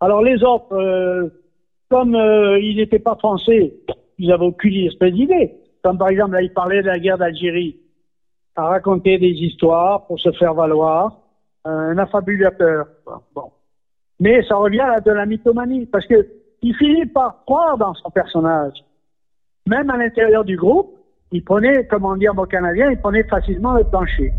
Alors 0.00 0.22
les 0.22 0.42
autres, 0.44 0.72
euh, 0.72 1.28
comme 1.90 2.14
euh, 2.14 2.60
il 2.60 2.76
n'était 2.76 2.98
pas 3.00 3.16
français, 3.16 3.74
ils 4.18 4.28
n'avaient 4.28 4.46
aucune 4.46 4.86
espèce 4.86 5.12
d'idée. 5.12 5.54
Comme 5.82 5.98
par 5.98 6.08
exemple, 6.08 6.32
là, 6.32 6.42
il 6.42 6.52
parlait 6.52 6.82
de 6.82 6.86
la 6.86 6.98
guerre 6.98 7.18
d'Algérie, 7.18 7.76
à 8.56 8.66
raconter 8.66 9.18
des 9.18 9.30
histoires 9.30 10.06
pour 10.06 10.18
se 10.20 10.30
faire 10.32 10.54
valoir. 10.54 11.18
Un 11.64 11.98
affabulateur. 11.98 12.86
Bon. 13.34 13.50
Mais 14.20 14.42
ça 14.44 14.56
revient 14.56 14.80
à 14.80 15.00
de 15.00 15.10
la 15.10 15.26
mythomanie, 15.26 15.86
parce 15.86 16.06
que 16.06 16.26
il 16.62 16.74
finit 16.74 17.06
par 17.06 17.44
croire 17.44 17.76
dans 17.76 17.94
son 17.94 18.10
personnage. 18.10 18.72
Même 19.66 19.90
à 19.90 19.96
l'intérieur 19.96 20.44
du 20.44 20.56
groupe, 20.56 20.96
il 21.30 21.44
prenait, 21.44 21.86
comme 21.86 22.04
on 22.04 22.16
dit 22.16 22.28
en 22.28 22.34
canadien, 22.46 22.90
il 22.90 22.98
prenait 22.98 23.24
facilement 23.24 23.74
le 23.74 23.84
plancher. 23.84 24.32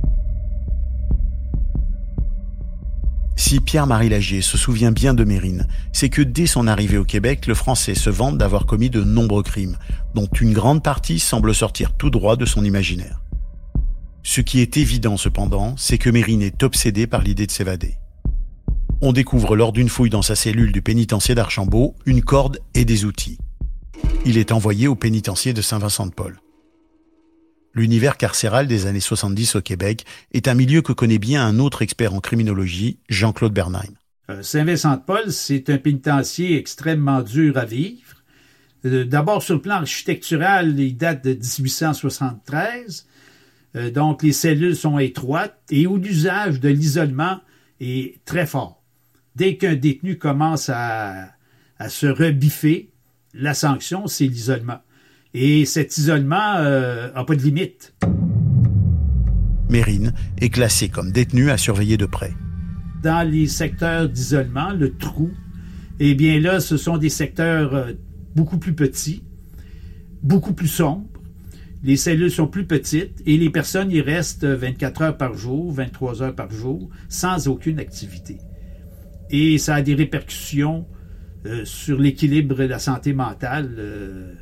Si 3.49 3.62
Pierre-Marie 3.62 4.09
Lagier 4.09 4.43
se 4.43 4.59
souvient 4.59 4.91
bien 4.91 5.15
de 5.15 5.23
Mérine, 5.23 5.67
c'est 5.91 6.09
que 6.09 6.21
dès 6.21 6.45
son 6.45 6.67
arrivée 6.67 6.99
au 6.99 7.03
Québec, 7.03 7.47
le 7.47 7.55
Français 7.55 7.95
se 7.95 8.12
vante 8.12 8.38
d'avoir 8.38 8.67
commis 8.67 8.91
de 8.91 9.03
nombreux 9.03 9.41
crimes, 9.41 9.75
dont 10.13 10.27
une 10.39 10.53
grande 10.53 10.83
partie 10.83 11.17
semble 11.17 11.55
sortir 11.55 11.97
tout 11.97 12.12
droit 12.12 12.35
de 12.35 12.45
son 12.45 12.63
imaginaire. 12.63 13.23
Ce 14.21 14.41
qui 14.41 14.59
est 14.59 14.77
évident 14.77 15.17
cependant, 15.17 15.73
c'est 15.77 15.97
que 15.97 16.12
Mérine 16.12 16.43
est 16.43 16.62
obsédé 16.62 17.07
par 17.07 17.23
l'idée 17.23 17.47
de 17.47 17.51
s'évader 17.51 17.95
on 19.01 19.13
découvre 19.13 19.55
lors 19.55 19.71
d'une 19.71 19.89
fouille 19.89 20.12
dans 20.12 20.21
sa 20.21 20.35
cellule 20.35 20.71
du 20.71 20.83
pénitencier 20.83 21.33
d'Archambault 21.33 21.95
une 22.05 22.21
corde 22.21 22.59
et 22.75 22.85
des 22.85 23.03
outils. 23.03 23.39
Il 24.25 24.38
est 24.38 24.51
envoyé 24.51 24.88
au 24.88 24.95
pénitencier 24.95 25.53
de 25.53 25.62
Saint-Vincent-de-Paul. 25.63 26.39
L'univers 27.73 28.17
carcéral 28.17 28.67
des 28.67 28.88
années 28.88 28.99
70 28.99 29.55
au 29.55 29.62
Québec 29.62 30.05
est 30.34 30.47
un 30.47 30.55
milieu 30.55 30.82
que 30.82 30.91
connaît 30.91 31.19
bien 31.19 31.45
un 31.45 31.60
autre 31.60 31.82
expert 31.82 32.13
en 32.13 32.19
criminologie, 32.19 32.99
Jean-Claude 33.10 33.53
Bernheim. 33.53 33.93
Euh, 34.29 34.41
Saint-Vincent-de-Paul, 34.41 35.32
c'est 35.32 35.69
un 35.69 35.77
pénitencier 35.77 36.58
extrêmement 36.58 37.21
dur 37.21 37.58
à 37.58 37.65
vivre. 37.65 38.15
Euh, 38.86 39.05
d'abord, 39.05 39.43
sur 39.43 39.55
le 39.55 39.62
plan 39.62 39.75
architectural, 39.75 40.79
il 40.79 40.97
date 40.97 41.23
de 41.23 41.34
1873. 41.34 43.05
Euh, 43.75 43.91
donc, 43.91 44.23
les 44.23 44.34
cellules 44.34 44.75
sont 44.75 44.97
étroites 44.99 45.60
et 45.69 45.88
où 45.88 45.97
l'usage 45.97 46.60
de 46.60 46.69
l'isolement 46.69 47.39
est 47.79 48.23
très 48.25 48.47
fort 48.47 48.79
dès 49.39 49.55
qu'un 49.55 49.75
détenu 49.75 50.17
commence 50.17 50.69
à, 50.69 51.29
se 51.88 52.08
rebiffer, 52.08 52.91
la 53.34 53.53
sanction, 53.53 54.08
c'est 54.08 54.27
l'isolement. 54.27 54.79
Et 55.33 55.65
cet 55.65 55.97
isolement 55.97 56.35
n'a 56.35 56.61
euh, 56.61 57.23
pas 57.23 57.35
de 57.35 57.41
limite. 57.41 57.93
Mérine 59.69 60.13
est 60.39 60.49
classé 60.49 60.89
comme 60.89 61.11
détenu 61.11 61.51
à 61.51 61.57
surveiller 61.57 61.97
de 61.97 62.05
près. 62.05 62.33
Dans 63.03 63.29
les 63.29 63.47
secteurs 63.47 64.09
d'isolement, 64.09 64.71
le 64.71 64.95
trou, 64.95 65.31
eh 65.99 66.15
bien 66.15 66.39
là, 66.39 66.59
ce 66.59 66.77
sont 66.77 66.97
des 66.97 67.09
secteurs 67.09 67.75
euh, 67.75 67.93
beaucoup 68.35 68.57
plus 68.57 68.73
petits, 68.73 69.23
beaucoup 70.23 70.53
plus 70.53 70.67
sombres. 70.67 71.07
Les 71.83 71.95
cellules 71.95 72.31
sont 72.31 72.47
plus 72.47 72.65
petites 72.65 73.21
et 73.25 73.37
les 73.37 73.49
personnes 73.49 73.91
y 73.91 74.01
restent 74.01 74.45
24 74.45 75.01
heures 75.01 75.17
par 75.17 75.35
jour, 75.35 75.71
23 75.71 76.23
heures 76.23 76.35
par 76.35 76.51
jour, 76.51 76.89
sans 77.07 77.47
aucune 77.47 77.79
activité 77.79 78.39
et 79.29 79.57
ça 79.57 79.75
a 79.75 79.81
des 79.81 79.95
répercussions 79.95 80.85
euh, 81.45 81.63
sur 81.65 81.99
l'équilibre 81.99 82.61
et 82.61 82.67
la 82.67 82.79
santé 82.79 83.13
mentale 83.13 83.75
euh, 83.77 84.33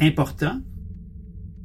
importants. 0.00 0.60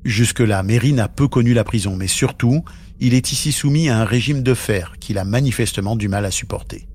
Jusque-là, 0.04 0.64
Mérine 0.64 1.00
a 1.00 1.08
peu 1.08 1.28
connu 1.28 1.54
la 1.54 1.64
prison, 1.64 1.96
mais 1.96 2.08
surtout, 2.08 2.64
il 3.00 3.14
est 3.14 3.32
ici 3.32 3.52
soumis 3.52 3.90
à 3.90 3.98
un 4.00 4.06
régime 4.06 4.44
de 4.44 4.54
fer 4.54 4.96
qu'il 5.00 5.18
a 5.18 5.24
manifestement 5.24 5.96
du 5.96 6.08
mal 6.08 6.26
à 6.26 6.32
supporter. 6.32 6.88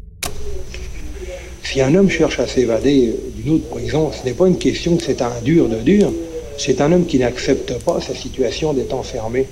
Si 1.63 1.81
un 1.81 1.95
homme 1.95 2.09
cherche 2.09 2.39
à 2.39 2.47
s'évader 2.47 3.15
d'une 3.37 3.55
autre 3.55 3.69
prison, 3.69 4.11
ce 4.13 4.27
n'est 4.27 4.35
pas 4.35 4.47
une 4.47 4.59
question 4.59 4.97
que 4.97 5.03
c'est 5.03 5.23
un 5.23 5.41
dur 5.43 5.69
de 5.69 5.81
dur, 5.81 6.13
c'est 6.57 6.81
un 6.81 6.93
homme 6.93 7.07
qui 7.07 7.19
n'accepte 7.19 7.83
pas 7.85 8.01
sa 8.01 8.15
situation 8.15 8.73
d'être 8.73 8.95
enfermé. 8.95 9.47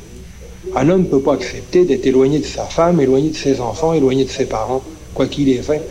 Un 0.75 0.88
homme 0.88 1.03
ne 1.03 1.07
peut 1.09 1.20
pas 1.20 1.35
accepter 1.35 1.85
d'être 1.85 2.07
éloigné 2.07 2.38
de 2.40 2.44
sa 2.44 2.64
femme, 2.64 3.01
éloigné 3.01 3.31
de 3.31 3.37
ses 3.37 3.61
enfants, 3.61 3.92
éloigné 3.92 4.25
de 4.25 4.31
ses 4.31 4.46
parents, 4.46 4.83
quoi 5.14 5.27
qu'il 5.27 5.49
ait 5.49 5.62
fait. 5.62 5.83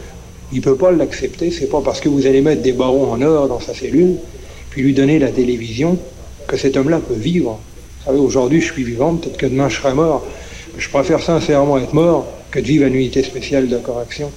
Il 0.52 0.58
ne 0.58 0.64
peut 0.64 0.76
pas 0.76 0.92
l'accepter, 0.92 1.52
c'est 1.52 1.68
pas 1.68 1.82
parce 1.82 2.00
que 2.00 2.10
vous 2.10 2.26
allez 2.26 2.42
mettre 2.42 2.62
des 2.62 2.74
barons 2.74 3.12
en 3.12 3.22
or 3.22 3.48
dans 3.48 3.60
sa 3.60 3.74
cellule, 3.74 4.16
puis 4.76 4.84
lui 4.84 4.94
donner 4.94 5.20
la 5.20 5.30
télévision, 5.30 5.98
que 6.50 6.58
cet 6.58 6.76
homme-là 6.76 7.00
peut 7.00 7.14
vivre. 7.14 7.62
Vous 8.00 8.06
savez, 8.08 8.20
aujourd'hui 8.20 8.60
je 8.60 8.74
suis 8.74 8.84
vivant, 8.84 9.16
peut-être 9.16 9.38
que 9.38 9.46
demain 9.46 9.70
je 9.70 9.78
serai 9.78 9.94
mort. 9.94 10.26
Je 10.78 10.90
préfère 10.90 11.22
sincèrement 11.22 11.78
être 11.78 11.94
mort 11.94 12.28
que 12.52 12.60
de 12.60 12.66
vivre 12.66 12.84
à 12.84 12.90
une 12.90 12.96
unité 12.96 13.24
spéciale 13.24 13.70
de 13.70 13.78
correction. 13.78 14.30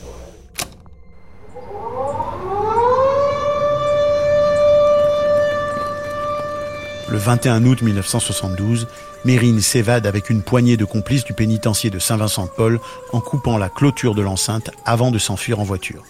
Le 7.10 7.18
21 7.18 7.64
août 7.66 7.82
1972, 7.82 8.86
Mérine 9.24 9.60
s'évade 9.60 10.06
avec 10.06 10.30
une 10.30 10.42
poignée 10.42 10.76
de 10.76 10.84
complices 10.84 11.24
du 11.24 11.32
pénitencier 11.32 11.90
de 11.90 11.98
Saint-Vincent-de-Paul 11.98 12.78
en 13.12 13.18
coupant 13.18 13.58
la 13.58 13.70
clôture 13.70 14.14
de 14.14 14.22
l'enceinte 14.22 14.70
avant 14.84 15.10
de 15.10 15.18
s'enfuir 15.18 15.58
en 15.58 15.64
voiture. 15.64 16.04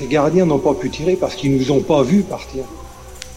Les 0.00 0.08
gardiens 0.08 0.46
n'ont 0.46 0.58
pas 0.58 0.74
pu 0.74 0.90
tirer 0.90 1.14
parce 1.14 1.36
qu'ils 1.36 1.54
ne 1.54 1.58
nous 1.58 1.70
ont 1.70 1.82
pas 1.82 2.02
vus 2.02 2.22
partir. 2.22 2.64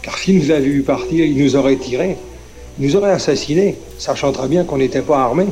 Car 0.04 0.18
s'ils 0.18 0.38
nous 0.38 0.50
avaient 0.50 0.68
vu 0.68 0.82
partir, 0.82 1.24
ils 1.24 1.42
nous 1.42 1.56
auraient 1.56 1.78
tiré. 1.78 2.18
Ils 2.78 2.86
nous 2.86 2.96
auraient 2.96 3.12
assassinés, 3.12 3.78
sachant 3.98 4.32
très 4.32 4.48
bien 4.48 4.64
qu'on 4.64 4.76
n'était 4.76 5.00
pas 5.00 5.22
armés. 5.22 5.46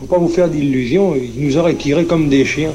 Faut 0.00 0.06
pas 0.06 0.18
vous 0.18 0.28
faire 0.28 0.48
d'illusions, 0.48 1.14
ils 1.14 1.46
nous 1.46 1.56
auraient 1.56 1.76
tirés 1.76 2.06
comme 2.06 2.28
des 2.28 2.44
chiens. 2.44 2.72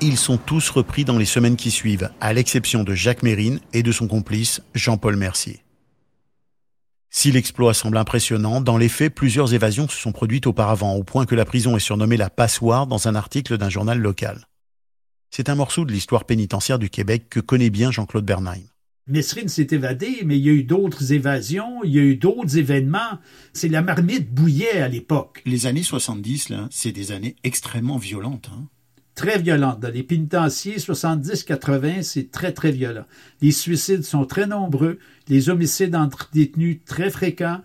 Ils 0.00 0.16
sont 0.16 0.38
tous 0.38 0.70
repris 0.70 1.04
dans 1.04 1.18
les 1.18 1.26
semaines 1.26 1.56
qui 1.56 1.70
suivent, 1.70 2.08
à 2.22 2.32
l'exception 2.32 2.84
de 2.84 2.94
Jacques 2.94 3.22
Mérine 3.22 3.60
et 3.74 3.82
de 3.82 3.92
son 3.92 4.08
complice 4.08 4.62
Jean-Paul 4.74 5.16
Mercier. 5.16 5.62
Si 7.10 7.32
l'exploit 7.32 7.74
semble 7.74 7.98
impressionnant, 7.98 8.62
dans 8.62 8.78
les 8.78 8.88
faits, 8.88 9.14
plusieurs 9.14 9.52
évasions 9.52 9.88
se 9.88 9.98
sont 9.98 10.12
produites 10.12 10.46
auparavant, 10.46 10.94
au 10.94 11.04
point 11.04 11.26
que 11.26 11.34
la 11.34 11.44
prison 11.44 11.76
est 11.76 11.80
surnommée 11.80 12.16
la 12.16 12.30
passoire 12.30 12.86
dans 12.86 13.08
un 13.08 13.14
article 13.14 13.58
d'un 13.58 13.68
journal 13.68 13.98
local. 13.98 14.46
C'est 15.36 15.48
un 15.48 15.56
morceau 15.56 15.84
de 15.84 15.90
l'histoire 15.90 16.26
pénitentiaire 16.26 16.78
du 16.78 16.88
Québec 16.88 17.24
que 17.28 17.40
connaît 17.40 17.68
bien 17.68 17.90
Jean-Claude 17.90 18.24
Bernheim. 18.24 18.62
Mesrine 19.08 19.48
s'est 19.48 19.66
évadé, 19.72 20.20
mais 20.24 20.38
il 20.38 20.44
y 20.44 20.48
a 20.48 20.52
eu 20.52 20.62
d'autres 20.62 21.12
évasions, 21.12 21.82
il 21.82 21.90
y 21.90 21.98
a 21.98 22.02
eu 22.02 22.14
d'autres 22.14 22.56
événements. 22.56 23.18
C'est 23.52 23.66
la 23.66 23.82
marmite 23.82 24.32
bouillait 24.32 24.80
à 24.80 24.86
l'époque. 24.86 25.42
Les 25.44 25.66
années 25.66 25.82
70, 25.82 26.50
là, 26.50 26.68
c'est 26.70 26.92
des 26.92 27.10
années 27.10 27.34
extrêmement 27.42 27.96
violentes. 27.96 28.48
Hein? 28.54 28.68
très 29.16 29.40
violente. 29.40 29.80
Dans 29.80 29.92
les 29.92 30.04
pénitenciers 30.04 30.76
70-80, 30.76 32.02
c'est 32.02 32.30
très, 32.30 32.52
très 32.52 32.70
violent. 32.70 33.06
Les 33.42 33.50
suicides 33.50 34.04
sont 34.04 34.26
très 34.26 34.46
nombreux, 34.46 35.00
les 35.26 35.48
homicides 35.48 35.96
entre 35.96 36.30
détenus 36.32 36.78
très 36.86 37.10
fréquents, 37.10 37.60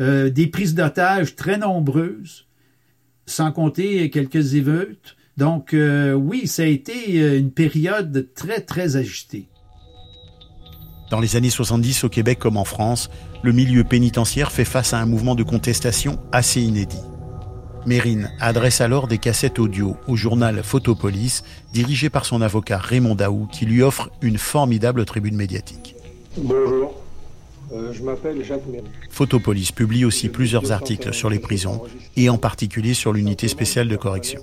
euh, 0.00 0.28
des 0.28 0.48
prises 0.48 0.74
d'otages 0.74 1.36
très 1.36 1.56
nombreuses, 1.56 2.48
sans 3.26 3.52
compter 3.52 4.10
quelques 4.10 4.54
émeutes. 4.54 5.16
Donc 5.36 5.72
euh, 5.72 6.12
oui, 6.12 6.46
ça 6.46 6.62
a 6.62 6.66
été 6.66 7.20
euh, 7.20 7.38
une 7.38 7.50
période 7.50 8.28
très, 8.34 8.60
très 8.60 8.96
agitée. 8.96 9.48
Dans 11.10 11.20
les 11.20 11.36
années 11.36 11.50
70, 11.50 12.04
au 12.04 12.08
Québec 12.08 12.38
comme 12.38 12.56
en 12.56 12.64
France, 12.64 13.10
le 13.42 13.52
milieu 13.52 13.84
pénitentiaire 13.84 14.52
fait 14.52 14.64
face 14.64 14.94
à 14.94 14.98
un 14.98 15.06
mouvement 15.06 15.34
de 15.34 15.42
contestation 15.42 16.18
assez 16.32 16.60
inédit. 16.60 17.00
Mérine 17.84 18.30
adresse 18.40 18.80
alors 18.80 19.08
des 19.08 19.18
cassettes 19.18 19.58
audio 19.58 19.96
au 20.06 20.16
journal 20.16 20.62
Photopolis, 20.62 21.42
dirigé 21.72 22.10
par 22.10 22.24
son 22.24 22.40
avocat 22.40 22.78
Raymond 22.78 23.16
Daou, 23.16 23.46
qui 23.50 23.66
lui 23.66 23.82
offre 23.82 24.10
une 24.22 24.38
formidable 24.38 25.04
tribune 25.04 25.34
médiatique. 25.34 25.96
Bonjour, 26.38 26.94
euh, 27.72 27.92
je 27.92 28.02
m'appelle 28.02 28.42
Jacques 28.44 28.66
Mérine. 28.66 28.86
Photopolis 29.10 29.72
publie 29.72 30.04
aussi 30.04 30.28
plusieurs 30.28 30.70
articles 30.70 31.12
sur 31.12 31.28
les 31.28 31.40
prisons, 31.40 31.82
et 32.16 32.28
en 32.28 32.38
particulier 32.38 32.94
sur 32.94 33.12
l'unité 33.12 33.48
spéciale 33.48 33.88
de 33.88 33.96
correction. 33.96 34.40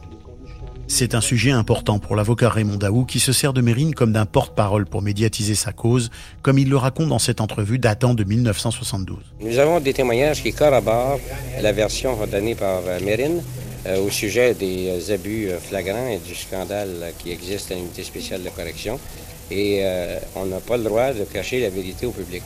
C'est 0.92 1.14
un 1.14 1.22
sujet 1.22 1.52
important 1.52 2.00
pour 2.00 2.16
l'avocat 2.16 2.50
Raymond 2.50 2.78
Daou 2.78 3.06
qui 3.06 3.20
se 3.20 3.32
sert 3.32 3.54
de 3.54 3.62
Mérine 3.62 3.94
comme 3.94 4.12
d'un 4.12 4.26
porte-parole 4.26 4.88
pour 4.88 5.04
médiatiser 5.04 5.54
sa 5.54 5.72
cause, 5.72 6.10
comme 6.42 6.58
il 6.58 6.68
le 6.68 6.78
raconte 6.78 7.10
dans 7.10 7.20
cette 7.20 7.42
entrevue 7.42 7.78
datant 7.78 8.16
de 8.16 8.24
1972. 8.24 9.20
Nous 9.40 9.60
avons 9.60 9.80
des 9.80 9.94
témoignages 9.94 10.42
qui 10.42 10.52
corroborent 10.52 11.20
la 11.62 11.72
version 11.74 12.18
donnée 12.26 12.56
par 12.56 12.82
euh, 12.88 13.00
Mérine 13.02 13.44
euh, 13.86 14.04
au 14.04 14.10
sujet 14.10 14.56
des 14.56 14.88
euh, 14.90 15.14
abus 15.14 15.50
flagrants 15.62 16.08
et 16.08 16.18
du 16.18 16.34
scandale 16.34 17.14
qui 17.20 17.32
existe 17.32 17.72
à 17.72 17.76
l'unité 17.76 18.04
spéciale 18.04 18.42
de 18.42 18.50
correction. 18.50 19.00
Et 19.52 19.84
on 20.36 20.46
n'a 20.46 20.60
pas 20.60 20.78
le 20.78 20.84
droit 20.84 21.12
de 21.12 21.24
cacher 21.24 21.60
la 21.60 21.70
vérité 21.70 22.06
au 22.06 22.12
public. 22.12 22.44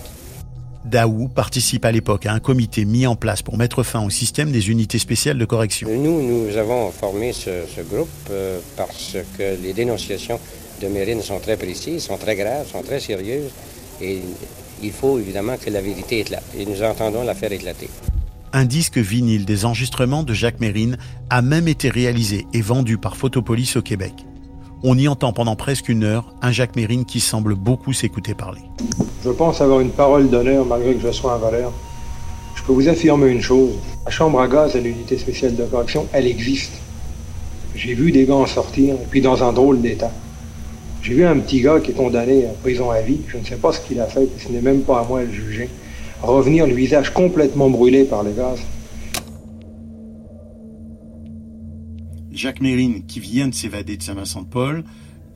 Daou 0.86 1.30
participe 1.30 1.86
à 1.86 1.92
l'époque 1.92 2.26
à 2.26 2.34
un 2.34 2.40
comité 2.40 2.86
mis 2.86 3.08
en 3.08 3.16
place 3.16 3.42
pour 3.42 3.58
mettre 3.58 3.84
fin 3.84 4.04
au 4.04 4.10
système 4.10 4.52
des 4.52 4.70
unités 4.70 5.00
spéciales 5.00 5.38
de 5.38 5.46
correction. 5.46 5.88
Nous, 5.90 6.22
nous 6.22 6.58
avons 6.58 6.92
formé 6.92 7.32
ce, 7.32 7.82
groupe 7.90 8.10
euh, 8.32 8.60
parce 8.76 9.16
que 9.38 9.62
les 9.62 9.74
dénonciations 9.74 10.40
de 10.82 10.88
Mérine 10.88 11.22
sont 11.22 11.40
très 11.40 11.58
précises, 11.58 12.04
sont 12.04 12.18
très 12.18 12.36
graves, 12.36 12.68
sont 12.70 12.82
très 12.82 13.00
sérieuses 13.00 13.52
et 14.02 14.20
il 14.82 14.92
faut 14.92 15.18
évidemment 15.20 15.56
que 15.58 15.70
la 15.70 15.82
vérité 15.82 16.20
éclate 16.20 16.44
et 16.58 16.66
nous 16.66 16.84
entendons 16.84 17.24
la 17.24 17.36
faire 17.36 17.52
éclater. 17.52 17.90
Un 18.52 18.66
disque 18.66 18.98
vinyle 18.98 19.46
des 19.46 19.66
enregistrements 19.66 20.24
de 20.24 20.34
Jacques 20.34 20.60
Mérine 20.60 20.98
a 21.30 21.42
même 21.42 21.68
été 21.68 21.90
réalisé 21.90 22.46
et 22.54 22.62
vendu 22.62 22.98
par 22.98 23.18
Photopolis 23.18 23.78
au 23.78 23.82
Québec. 23.82 24.14
On 24.86 24.98
y 24.98 25.08
entend 25.08 25.32
pendant 25.32 25.56
presque 25.56 25.88
une 25.88 26.04
heure 26.04 26.34
un 26.42 26.52
Jacques 26.52 26.76
Mérine 26.76 27.06
qui 27.06 27.22
semble 27.22 27.56
beaucoup 27.56 27.94
s'écouter 27.94 28.34
parler. 28.34 28.60
Je 29.24 29.30
pense 29.30 29.62
avoir 29.62 29.80
une 29.80 29.92
parole 29.92 30.30
d'honneur 30.30 30.66
malgré 30.66 30.94
que 30.94 31.08
je 31.08 31.14
sois 31.14 31.36
un 31.36 31.38
valeur. 31.38 31.72
Je 32.56 32.64
peux 32.64 32.74
vous 32.74 32.90
affirmer 32.90 33.30
une 33.30 33.42
chose. 33.42 33.72
La 34.04 34.12
chambre 34.12 34.42
à 34.42 34.48
gaz 34.50 34.76
à 34.76 34.82
l'unité 34.82 35.18
spéciale 35.18 35.56
de 35.56 35.64
correction, 35.64 36.06
elle 36.12 36.28
existe. 36.28 36.74
J'ai 37.76 37.94
vu 37.94 38.12
des 38.12 38.26
gars 38.26 38.36
en 38.36 38.46
sortir, 38.46 38.96
et 38.96 39.08
puis 39.10 39.22
dans 39.22 39.42
un 39.42 39.54
drôle 39.54 39.80
d'état. 39.80 40.12
J'ai 41.02 41.14
vu 41.14 41.26
un 41.26 41.40
petit 41.40 41.62
gars 41.62 41.80
qui 41.80 41.92
est 41.92 41.96
condamné 41.96 42.46
à 42.46 42.50
prison 42.50 42.92
à 42.92 43.00
vie, 43.00 43.22
je 43.30 43.38
ne 43.38 43.46
sais 43.46 43.56
pas 43.56 43.72
ce 43.72 43.80
qu'il 43.80 44.02
a 44.02 44.08
fait, 44.08 44.28
ce 44.38 44.52
n'est 44.52 44.62
même 44.62 44.82
pas 44.82 45.00
à 45.00 45.06
moi 45.06 45.22
de 45.22 45.28
le 45.28 45.32
juger, 45.32 45.70
revenir 46.22 46.68
le 46.68 46.74
visage 46.74 47.14
complètement 47.14 47.70
brûlé 47.70 48.04
par 48.04 48.24
les 48.24 48.34
gaz. 48.34 48.60
Jacques 52.44 52.60
Mérine, 52.60 53.06
qui 53.06 53.22
vient 53.22 53.48
de 53.48 53.54
s'évader 53.54 53.96
de 53.96 54.04
Saint-Vincent-de-Paul, 54.04 54.84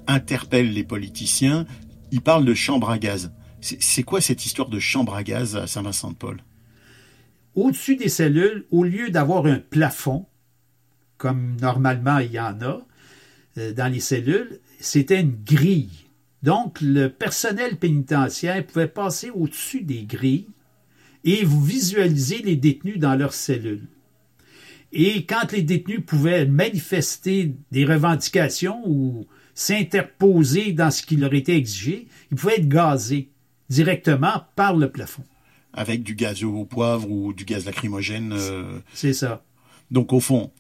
interpelle 0.08 0.74
les 0.74 0.84
politiciens. 0.84 1.66
Il 2.12 2.20
parle 2.20 2.44
de 2.44 2.54
chambre 2.54 2.90
à 2.90 2.98
gaz. 2.98 3.32
C'est 3.62 4.04
quoi 4.04 4.20
cette 4.20 4.46
histoire 4.46 4.68
de 4.68 4.78
chambre 4.78 5.16
à 5.16 5.24
gaz 5.24 5.56
à 5.56 5.68
Saint-Vincent-de-Paul? 5.68 6.42
Au-dessus 7.56 7.96
des 7.96 8.10
cellules, 8.10 8.66
au 8.72 8.84
lieu 8.84 9.10
d'avoir 9.10 9.46
un 9.46 9.60
plafond, 9.60 10.26
comme 11.18 11.56
normalement 11.62 12.20
il 12.20 12.34
y 12.34 12.42
en 12.42 12.60
a 12.60 12.86
euh, 13.58 13.72
dans 13.72 13.90
les 13.90 14.02
cellules, 14.02 14.60
c'était 14.82 15.22
une 15.22 15.38
grille. 15.46 16.10
Donc, 16.44 16.82
le 16.82 17.08
personnel 17.08 17.78
pénitentiaire 17.78 18.68
pouvait 18.68 18.90
passer 18.90 19.30
au-dessus 19.30 19.80
des 19.80 20.04
grilles 20.04 20.50
et 21.24 21.46
vous 21.46 21.64
visualiser 21.64 22.40
les 22.40 22.58
détenus 22.58 23.00
dans 23.00 23.16
leurs 23.16 23.34
cellules. 23.34 23.88
Et 24.92 25.26
quand 25.26 25.52
les 25.52 25.62
détenus 25.62 26.02
pouvaient 26.06 26.46
manifester 26.46 27.54
des 27.72 27.86
revendications 27.86 28.82
ou 28.86 29.26
s'interposer 29.54 30.72
dans 30.72 30.92
ce 30.92 31.02
qui 31.02 31.18
leur 31.18 31.34
était 31.34 31.58
exigé, 31.58 32.08
ils 32.32 32.38
pouvaient 32.38 32.58
être 32.58 32.70
gazés 32.70 33.30
directement 33.70 34.46
par 34.56 34.76
le 34.76 34.90
plafond. 34.90 35.24
Avec 35.74 36.04
du 36.04 36.16
gaz 36.16 36.44
au 36.44 36.66
poivre 36.66 37.10
ou 37.10 37.34
du 37.34 37.44
gaz 37.44 37.66
lacrymogène. 37.66 38.34
Euh, 38.34 38.80
C'est 38.94 39.14
ça. 39.14 39.44
Donc 39.92 40.14
au 40.14 40.20
fond, 40.20 40.52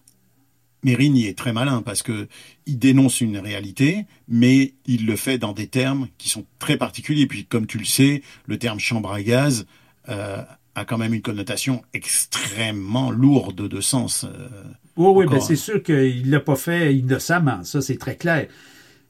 Mérigny 0.83 1.25
est 1.25 1.37
très 1.37 1.53
malin 1.53 1.81
parce 1.81 2.03
que 2.03 2.27
il 2.65 2.77
dénonce 2.77 3.21
une 3.21 3.37
réalité, 3.37 4.05
mais 4.27 4.73
il 4.85 5.05
le 5.05 5.15
fait 5.15 5.37
dans 5.37 5.53
des 5.53 5.67
termes 5.67 6.07
qui 6.17 6.29
sont 6.29 6.45
très 6.59 6.77
particuliers. 6.77 7.27
Puis 7.27 7.45
comme 7.45 7.65
tu 7.65 7.77
le 7.77 7.85
sais, 7.85 8.21
le 8.45 8.57
terme 8.57 8.79
chambre 8.79 9.11
à 9.11 9.21
gaz 9.21 9.65
euh, 10.09 10.41
a 10.77 10.85
quand 10.85 10.99
même 10.99 11.15
une 11.15 11.23
connotation 11.23 11.81
extrêmement 11.93 13.09
lourde 13.09 13.67
de 13.67 13.81
sens. 13.81 14.25
Euh, 14.25 14.47
oui, 14.95 15.11
oui, 15.15 15.25
ben 15.25 15.39
c'est 15.39 15.55
sûr 15.55 15.81
qu'il 15.81 16.29
l'a 16.29 16.39
pas 16.39 16.55
fait 16.55 16.95
innocemment, 16.95 17.63
ça 17.63 17.81
c'est 17.81 17.97
très 17.97 18.15
clair. 18.15 18.47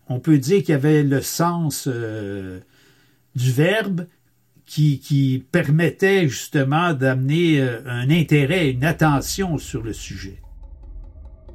On 0.07 0.19
peut 0.19 0.37
dire 0.37 0.61
qu'il 0.61 0.69
y 0.69 0.73
avait 0.73 1.03
le 1.03 1.21
sens 1.21 1.89
euh, 1.91 2.61
du 3.35 3.51
verbe 3.51 4.07
qui, 4.65 4.99
qui 4.99 5.43
permettait 5.51 6.29
justement 6.29 6.93
d'amener 6.93 7.59
euh, 7.59 7.81
un 7.85 8.09
intérêt, 8.09 8.69
une 8.69 8.85
attention 8.85 9.57
sur 9.57 9.83
le 9.83 9.91
sujet. 9.91 10.39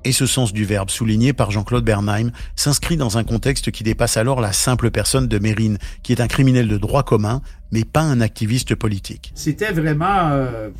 Et 0.05 0.13
ce 0.13 0.27
sens 0.27 0.53
du 0.53 0.65
verbe, 0.65 0.91
souligné 0.91 1.33
par 1.33 1.53
Jean-Claude 1.53 1.85
Bernheim, 1.85 2.33
s'inscrit 2.57 2.97
dans 2.97 3.19
un 3.19 3.25
contexte 3.25 3.71
qui 3.71 3.85
dépasse 3.85 4.17
alors 4.17 4.41
la 4.41 4.53
simple 4.53 4.91
personne 4.91 5.29
de 5.29 5.39
Mérine, 5.39 5.79
qui 6.03 6.13
est 6.13 6.21
un 6.21 6.27
criminel 6.27 6.67
de 6.67 6.77
droit 6.77 7.05
commun, 7.05 7.41
mais 7.71 7.85
pas 7.85 8.03
un 8.03 8.21
activiste 8.21 8.75
politique. 8.75 9.33
C'était 9.37 9.71
vraiment, 9.71 10.31
euh, 10.31 10.71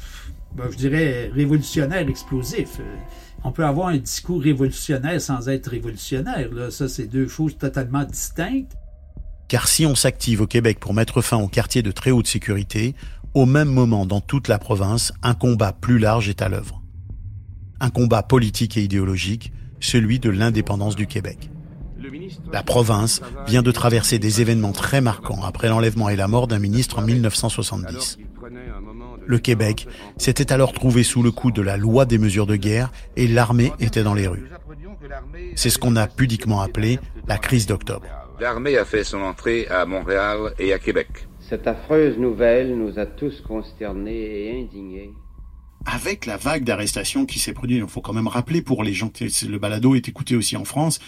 ben, 0.57 0.65
je 0.71 0.77
dirais, 0.77 1.31
révolutionnaire 1.33 2.09
explosif. 2.09 2.81
Euh, 2.81 2.97
On 3.45 3.53
peut 3.53 3.65
avoir 3.65 3.89
un 3.89 3.97
discours 3.97 4.43
révolutionnaire 4.43 5.21
sans 5.21 5.49
être 5.49 5.71
révolutionnaire. 5.71 6.53
Là. 6.53 6.71
Ça, 6.71 6.89
c'est 6.89 7.07
deux 7.07 7.29
choses 7.29 7.57
totalement 7.59 8.05
distinctes. 8.05 8.73
Car 9.49 9.69
si 9.69 9.87
on 9.87 9.95
s'active 9.95 10.41
au 10.41 10.47
Québec 10.47 10.79
pour 10.81 10.95
mettre 10.95 11.23
fin 11.23 11.37
aux 11.37 11.49
quartiers 11.49 11.83
de 11.83 11.93
très 11.93 12.11
haute 12.11 12.27
sécurité, 12.27 12.95
au 13.35 13.47
même 13.47 13.69
moment 13.69 14.05
dans 14.07 14.21
toute 14.21 14.49
la 14.49 14.59
province, 14.59 15.13
un 15.23 15.35
combat 15.35 15.73
plus 15.73 15.99
large 15.99 16.29
est 16.29 16.43
à 16.43 16.49
l'œuvre. 16.49 16.82
Un 17.83 17.91
combat 17.91 18.23
politique 18.23 18.77
et 18.77 18.83
idéologique, 18.83 19.53
celui 19.81 20.21
de 20.21 20.31
l'indépendance 20.31 20.95
du 20.95 21.09
Québec. 21.09 21.51
La 22.53 22.63
province 22.63 23.23
vient 23.49 23.63
de 23.63 23.73
traverser 23.73 24.21
des 24.21 24.41
événements 24.41 24.71
très 24.71 25.01
marquants 25.01 25.43
après 25.43 25.69
l'enlèvement 25.69 26.09
et 26.09 26.15
la 26.15 26.29
mort 26.29 26.47
d'un 26.47 26.61
ministre 26.61 27.01
en 27.01 27.03
1970. 27.03 28.19
Le 29.27 29.39
Québec 29.39 29.89
s'était 30.17 30.53
alors 30.53 30.73
trouvé 30.73 31.03
sous 31.03 31.25
le 31.25 31.33
coup 31.33 31.51
de 31.51 31.61
la 31.61 31.77
loi 31.77 32.05
des 32.05 32.19
mesures 32.19 32.47
de 32.47 32.55
guerre 32.55 32.93
et 33.17 33.27
l'armée 33.27 33.73
était 33.81 34.05
dans 34.05 34.15
les 34.15 34.29
rues. 34.29 34.49
C'est 35.57 35.71
ce 35.71 35.79
qu'on 35.79 35.97
a 35.97 36.07
pudiquement 36.07 36.61
appelé 36.61 37.01
la 37.27 37.37
crise 37.37 37.67
d'octobre. 37.67 38.07
L'armée 38.39 38.79
a 38.79 38.85
fait 38.85 39.03
son 39.03 39.23
entrée 39.23 39.67
à 39.67 39.87
Montréal 39.87 40.55
et 40.61 40.73
à 40.73 40.79
Québec. 40.79 41.27
Cette 41.41 41.67
affreuse 41.67 42.17
nouvelle 42.17 42.79
nous 42.79 43.01
a 43.01 43.07
tous 43.07 43.41
consternés 43.41 44.47
et 44.47 44.61
indignés. 44.63 45.11
Avec 45.87 46.27
la 46.27 46.37
vague 46.37 46.65
d'arrestations 46.65 47.27
qui 47.27 47.39
s'est 47.39 47.53
produite, 47.53 47.79
il 47.83 47.89
faut 47.89 48.01
quand 48.01 48.13
même 48.13 48.29
rappeler 48.29 48.63
pour 48.63 48.85
les 48.85 48.93
gens 48.93 49.09
que 49.09 49.25
le 49.47 49.59
balado 49.59 49.95
est 49.95 50.09
écouté 50.09 50.37
aussi 50.37 50.57
en 50.57 50.65
France, 50.65 51.01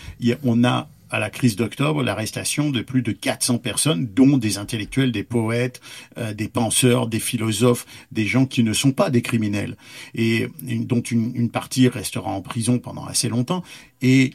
on 0.42 0.64
a 0.64 0.88
à 1.10 1.20
la 1.20 1.30
crise 1.30 1.54
d'octobre 1.54 2.02
l'arrestation 2.02 2.70
de 2.70 2.80
plus 2.80 3.02
de 3.02 3.12
400 3.12 3.58
personnes, 3.58 4.08
dont 4.12 4.36
des 4.36 4.58
intellectuels, 4.58 5.12
des 5.12 5.22
poètes, 5.22 5.80
euh, 6.18 6.34
des 6.34 6.48
penseurs, 6.48 7.06
des 7.06 7.20
philosophes, 7.20 7.86
des 8.10 8.26
gens 8.26 8.46
qui 8.46 8.64
ne 8.64 8.72
sont 8.72 8.90
pas 8.90 9.10
des 9.10 9.22
criminels, 9.22 9.76
et 10.14 10.48
dont 10.62 11.02
une, 11.02 11.32
une 11.36 11.50
partie 11.50 11.86
restera 11.86 12.30
en 12.30 12.40
prison 12.40 12.80
pendant 12.80 13.04
assez 13.04 13.28
longtemps. 13.28 13.62
Et 14.02 14.32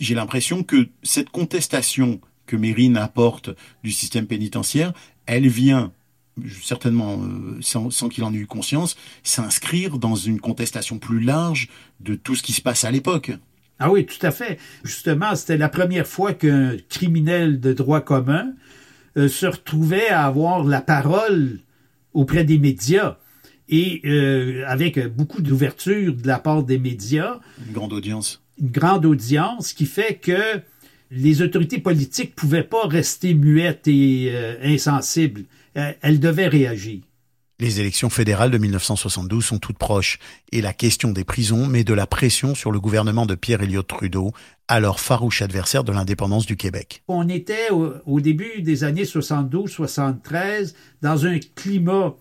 j'ai 0.00 0.14
l'impression 0.14 0.62
que 0.62 0.88
cette 1.02 1.30
contestation 1.30 2.20
que 2.46 2.56
Mérine 2.56 2.96
apporte 2.98 3.50
du 3.82 3.90
système 3.90 4.26
pénitentiaire, 4.26 4.92
elle 5.26 5.48
vient 5.48 5.92
certainement 6.62 7.20
euh, 7.22 7.56
sans, 7.60 7.90
sans 7.90 8.08
qu'il 8.08 8.24
en 8.24 8.32
ait 8.32 8.38
eu 8.38 8.46
conscience, 8.46 8.96
s'inscrire 9.22 9.98
dans 9.98 10.14
une 10.14 10.40
contestation 10.40 10.98
plus 10.98 11.20
large 11.20 11.68
de 12.00 12.14
tout 12.14 12.34
ce 12.34 12.42
qui 12.42 12.52
se 12.52 12.60
passe 12.62 12.84
à 12.84 12.90
l'époque. 12.90 13.32
Ah 13.78 13.90
oui, 13.92 14.06
tout 14.06 14.24
à 14.26 14.30
fait. 14.32 14.58
Justement, 14.84 15.34
c'était 15.36 15.56
la 15.56 15.68
première 15.68 16.06
fois 16.06 16.32
qu'un 16.34 16.76
criminel 16.88 17.60
de 17.60 17.72
droit 17.72 18.00
commun 18.00 18.52
euh, 19.16 19.28
se 19.28 19.46
retrouvait 19.46 20.08
à 20.08 20.26
avoir 20.26 20.64
la 20.64 20.80
parole 20.80 21.60
auprès 22.12 22.44
des 22.44 22.58
médias 22.58 23.18
et 23.68 24.00
euh, 24.04 24.64
avec 24.66 24.98
beaucoup 25.14 25.42
d'ouverture 25.42 26.14
de 26.14 26.26
la 26.26 26.38
part 26.38 26.62
des 26.64 26.78
médias, 26.78 27.38
Une 27.66 27.72
grande 27.74 27.92
audience. 27.92 28.42
une 28.60 28.70
grande 28.70 29.04
audience 29.04 29.72
qui 29.74 29.86
fait 29.86 30.14
que 30.14 30.60
les 31.10 31.42
autorités 31.42 31.78
politiques 31.78 32.34
pouvaient 32.34 32.64
pas 32.64 32.86
rester 32.86 33.34
muettes 33.34 33.86
et 33.86 34.30
euh, 34.32 34.56
insensibles. 34.62 35.44
Euh, 35.78 35.92
Elles 36.02 36.20
devaient 36.20 36.48
réagir. 36.48 37.00
Les 37.60 37.80
élections 37.80 38.08
fédérales 38.08 38.52
de 38.52 38.58
1972 38.58 39.44
sont 39.44 39.58
toutes 39.58 39.78
proches 39.78 40.20
et 40.52 40.60
la 40.60 40.72
question 40.72 41.10
des 41.10 41.24
prisons 41.24 41.66
met 41.66 41.82
de 41.82 41.92
la 41.92 42.06
pression 42.06 42.54
sur 42.54 42.70
le 42.70 42.78
gouvernement 42.78 43.26
de 43.26 43.34
Pierre 43.34 43.62
Elliott 43.62 43.86
Trudeau, 43.86 44.32
alors 44.68 45.00
farouche 45.00 45.42
adversaire 45.42 45.82
de 45.82 45.90
l'indépendance 45.90 46.46
du 46.46 46.56
Québec. 46.56 47.02
On 47.08 47.28
était 47.28 47.70
au, 47.70 47.94
au 48.06 48.20
début 48.20 48.62
des 48.62 48.84
années 48.84 49.02
72-73 49.02 50.74
dans 51.02 51.26
un 51.26 51.40
climat 51.56 52.14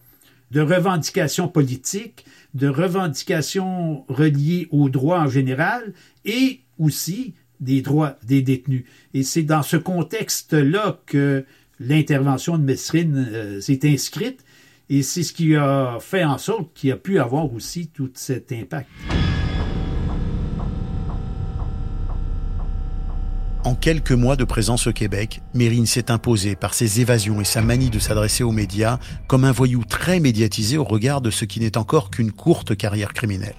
de 0.50 0.62
revendications 0.62 1.48
politiques, 1.48 2.26
de 2.56 2.68
revendications 2.68 4.06
reliées 4.08 4.68
aux 4.72 4.90
droits 4.90 5.20
en 5.20 5.28
général 5.28 5.94
et 6.26 6.62
aussi 6.80 7.36
des 7.60 7.82
droits 7.82 8.16
des 8.24 8.42
détenus. 8.42 8.86
Et 9.14 9.22
c'est 9.22 9.44
dans 9.44 9.64
ce 9.64 9.78
contexte-là 9.78 11.00
que 11.06 11.46
l'intervention 11.80 12.58
de 12.58 12.64
Messrine 12.64 13.28
euh, 13.32 13.62
s'est 13.62 13.80
inscrite 13.84 14.44
et 14.90 15.04
c'est 15.04 15.24
ce 15.24 15.34
qui 15.34 15.56
a 15.56 15.98
fait 16.00 16.24
en 16.24 16.38
sorte 16.38 16.74
qu'il 16.74 16.92
a 16.92 16.96
pu 16.96 17.20
avoir 17.20 17.54
aussi 17.54 17.88
tout 17.88 18.10
cet 18.14 18.52
impact. 18.52 18.90
En 23.66 23.76
quelques 23.76 24.14
mois 24.14 24.38
de 24.38 24.46
présence 24.46 24.88
au 24.88 24.94
Québec, 24.94 25.42
Mérine 25.54 25.86
s'est 25.86 26.10
imposé 26.10 26.56
par 26.56 26.74
ses 26.74 27.02
évasions 27.02 27.42
et 27.42 27.44
sa 27.44 27.62
manie 27.62 27.90
de 27.90 28.00
s'adresser 28.00 28.46
aux 28.46 28.54
médias 28.54 28.98
comme 29.28 29.44
un 29.44 29.52
voyou 29.52 29.84
très 29.84 30.22
médiatisé 30.22 30.78
au 30.78 30.86
regard 30.86 31.20
de 31.20 31.32
ce 31.32 31.44
qui 31.44 31.60
n'est 31.60 31.78
encore 31.78 32.10
qu'une 32.10 32.32
courte 32.32 32.78
carrière 32.78 33.12
criminelle. 33.12 33.56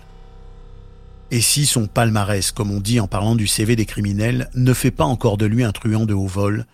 Et 1.31 1.43
si 1.43 1.67
son 1.67 1.87
palmarès, 1.87 2.53
comme 2.53 2.71
on 2.71 2.81
dit 2.81 3.01
en 3.01 3.07
parlant 3.07 3.35
du 3.35 3.47
CV 3.47 3.77
des 3.77 3.85
criminels, 3.85 4.49
ne 4.55 4.73
fait 4.73 4.91
pas 4.91 5.05
encore 5.05 5.37
de 5.37 5.45
lui 5.45 5.63
un 5.63 5.73
truand 5.73 6.07
de 6.07 6.15
haut 6.15 6.27
vol, 6.27 6.65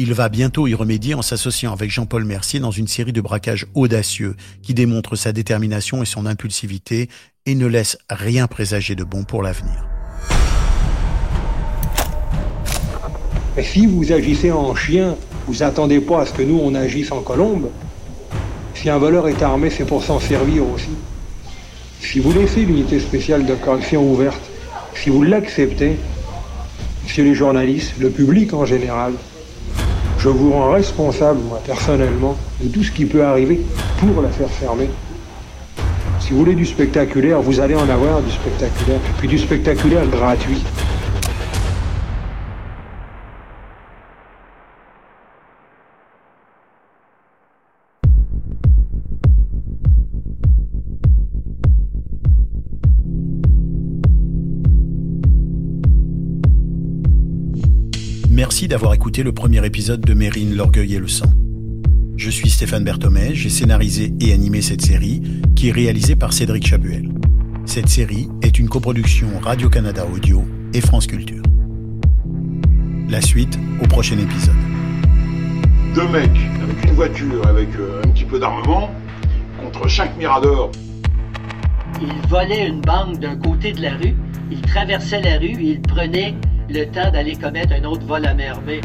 il 0.00 0.14
va 0.14 0.28
bientôt 0.28 0.68
y 0.68 0.74
remédier 0.74 1.14
en 1.14 1.22
s'associant 1.22 1.72
avec 1.72 1.90
Jean-Paul 1.90 2.24
Mercier 2.24 2.60
dans 2.60 2.70
une 2.70 2.86
série 2.86 3.12
de 3.12 3.20
braquages 3.20 3.66
audacieux 3.74 4.36
qui 4.62 4.72
démontrent 4.72 5.16
sa 5.16 5.32
détermination 5.32 6.04
et 6.04 6.06
son 6.06 6.24
impulsivité 6.24 7.08
et 7.46 7.56
ne 7.56 7.66
laisse 7.66 7.98
rien 8.08 8.46
présager 8.46 8.94
de 8.94 9.02
bon 9.02 9.24
pour 9.24 9.42
l'avenir. 9.42 9.88
Si 13.60 13.86
vous 13.86 14.12
agissez 14.12 14.52
en 14.52 14.72
chien, 14.76 15.16
vous 15.48 15.64
attendez 15.64 15.98
pas 15.98 16.20
à 16.20 16.26
ce 16.26 16.32
que 16.32 16.42
nous 16.42 16.60
on 16.62 16.76
agisse 16.76 17.10
en 17.10 17.20
colombe. 17.20 17.68
Si 18.76 18.88
un 18.88 18.98
voleur 18.98 19.26
est 19.26 19.42
armé, 19.42 19.68
c'est 19.68 19.84
pour 19.84 20.04
s'en 20.04 20.20
servir 20.20 20.64
aussi. 20.70 20.90
Si 22.00 22.20
vous 22.20 22.32
laissez 22.32 22.60
l'unité 22.60 23.00
spéciale 23.00 23.44
de 23.46 23.56
correction 23.56 24.08
ouverte, 24.12 24.48
si 24.94 25.10
vous 25.10 25.24
l'acceptez, 25.24 25.96
monsieur 27.02 27.24
les 27.24 27.34
journalistes, 27.34 27.94
le 27.98 28.10
public 28.10 28.54
en 28.54 28.64
général, 28.64 29.14
je 30.18 30.28
vous 30.28 30.52
rends 30.52 30.72
responsable, 30.72 31.40
moi, 31.48 31.60
personnellement, 31.64 32.36
de 32.60 32.68
tout 32.68 32.82
ce 32.82 32.90
qui 32.90 33.04
peut 33.04 33.24
arriver 33.24 33.60
pour 33.98 34.20
la 34.20 34.28
faire 34.28 34.50
fermer. 34.50 34.90
Si 36.20 36.32
vous 36.32 36.38
voulez 36.38 36.54
du 36.54 36.66
spectaculaire, 36.66 37.40
vous 37.40 37.60
allez 37.60 37.76
en 37.76 37.88
avoir 37.88 38.20
du 38.20 38.30
spectaculaire, 38.30 38.98
puis 39.18 39.28
du 39.28 39.38
spectaculaire 39.38 40.06
gratuit. 40.08 40.62
Merci 58.68 58.80
d'avoir 58.80 58.92
écouté 58.92 59.22
le 59.22 59.32
premier 59.32 59.64
épisode 59.64 60.02
de 60.02 60.12
Mérine, 60.12 60.54
l'orgueil 60.54 60.94
et 60.94 60.98
le 60.98 61.08
sang. 61.08 61.32
Je 62.18 62.28
suis 62.28 62.50
Stéphane 62.50 62.84
Berthomé, 62.84 63.34
j'ai 63.34 63.48
scénarisé 63.48 64.12
et 64.20 64.34
animé 64.34 64.60
cette 64.60 64.82
série 64.82 65.22
qui 65.56 65.70
est 65.70 65.72
réalisée 65.72 66.16
par 66.16 66.34
Cédric 66.34 66.66
Chabuel. 66.66 67.08
Cette 67.64 67.88
série 67.88 68.28
est 68.42 68.58
une 68.58 68.68
coproduction 68.68 69.28
Radio-Canada 69.40 70.04
Audio 70.12 70.44
et 70.74 70.82
France 70.82 71.06
Culture. 71.06 71.42
La 73.08 73.22
suite 73.22 73.58
au 73.82 73.86
prochain 73.86 74.18
épisode. 74.18 74.54
Deux 75.94 76.08
mecs 76.08 76.28
avec 76.62 76.84
une 76.84 76.92
voiture, 76.92 77.46
avec 77.46 77.68
euh, 77.76 78.02
un 78.04 78.08
petit 78.10 78.26
peu 78.26 78.38
d'armement, 78.38 78.90
contre 79.64 79.88
cinq 79.88 80.14
miradors. 80.18 80.72
Il 82.02 82.28
volait 82.28 82.68
une 82.68 82.82
banque 82.82 83.18
d'un 83.18 83.36
côté 83.36 83.72
de 83.72 83.80
la 83.80 83.94
rue, 83.94 84.14
il 84.50 84.60
traversait 84.60 85.22
la 85.22 85.38
rue 85.38 85.56
et 85.58 85.70
il 85.70 85.80
prenait 85.80 86.34
le 86.68 86.84
temps 86.86 87.10
d'aller 87.10 87.34
commettre 87.36 87.72
un 87.72 87.84
autre 87.84 88.04
vol 88.06 88.26
à 88.26 88.34
merveille. 88.34 88.82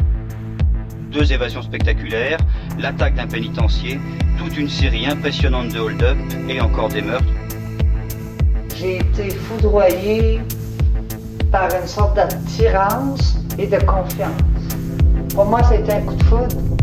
Deux 1.10 1.32
évasions 1.32 1.62
spectaculaires, 1.62 2.38
l'attaque 2.78 3.14
d'un 3.14 3.26
pénitencier, 3.26 4.00
toute 4.38 4.56
une 4.56 4.68
série 4.68 5.06
impressionnante 5.06 5.68
de 5.68 5.78
hold-up 5.78 6.16
et 6.48 6.60
encore 6.60 6.88
des 6.88 7.02
meurtres. 7.02 7.24
J'ai 8.76 8.96
été 8.96 9.30
foudroyé 9.30 10.40
par 11.52 11.68
une 11.80 11.86
sorte 11.86 12.16
d'attirance 12.16 13.38
et 13.58 13.66
de 13.66 13.78
confiance. 13.84 14.32
Pour 15.34 15.44
moi, 15.44 15.62
c'était 15.62 15.92
un 15.92 16.00
coup 16.00 16.16
de 16.16 16.22
foudre. 16.24 16.73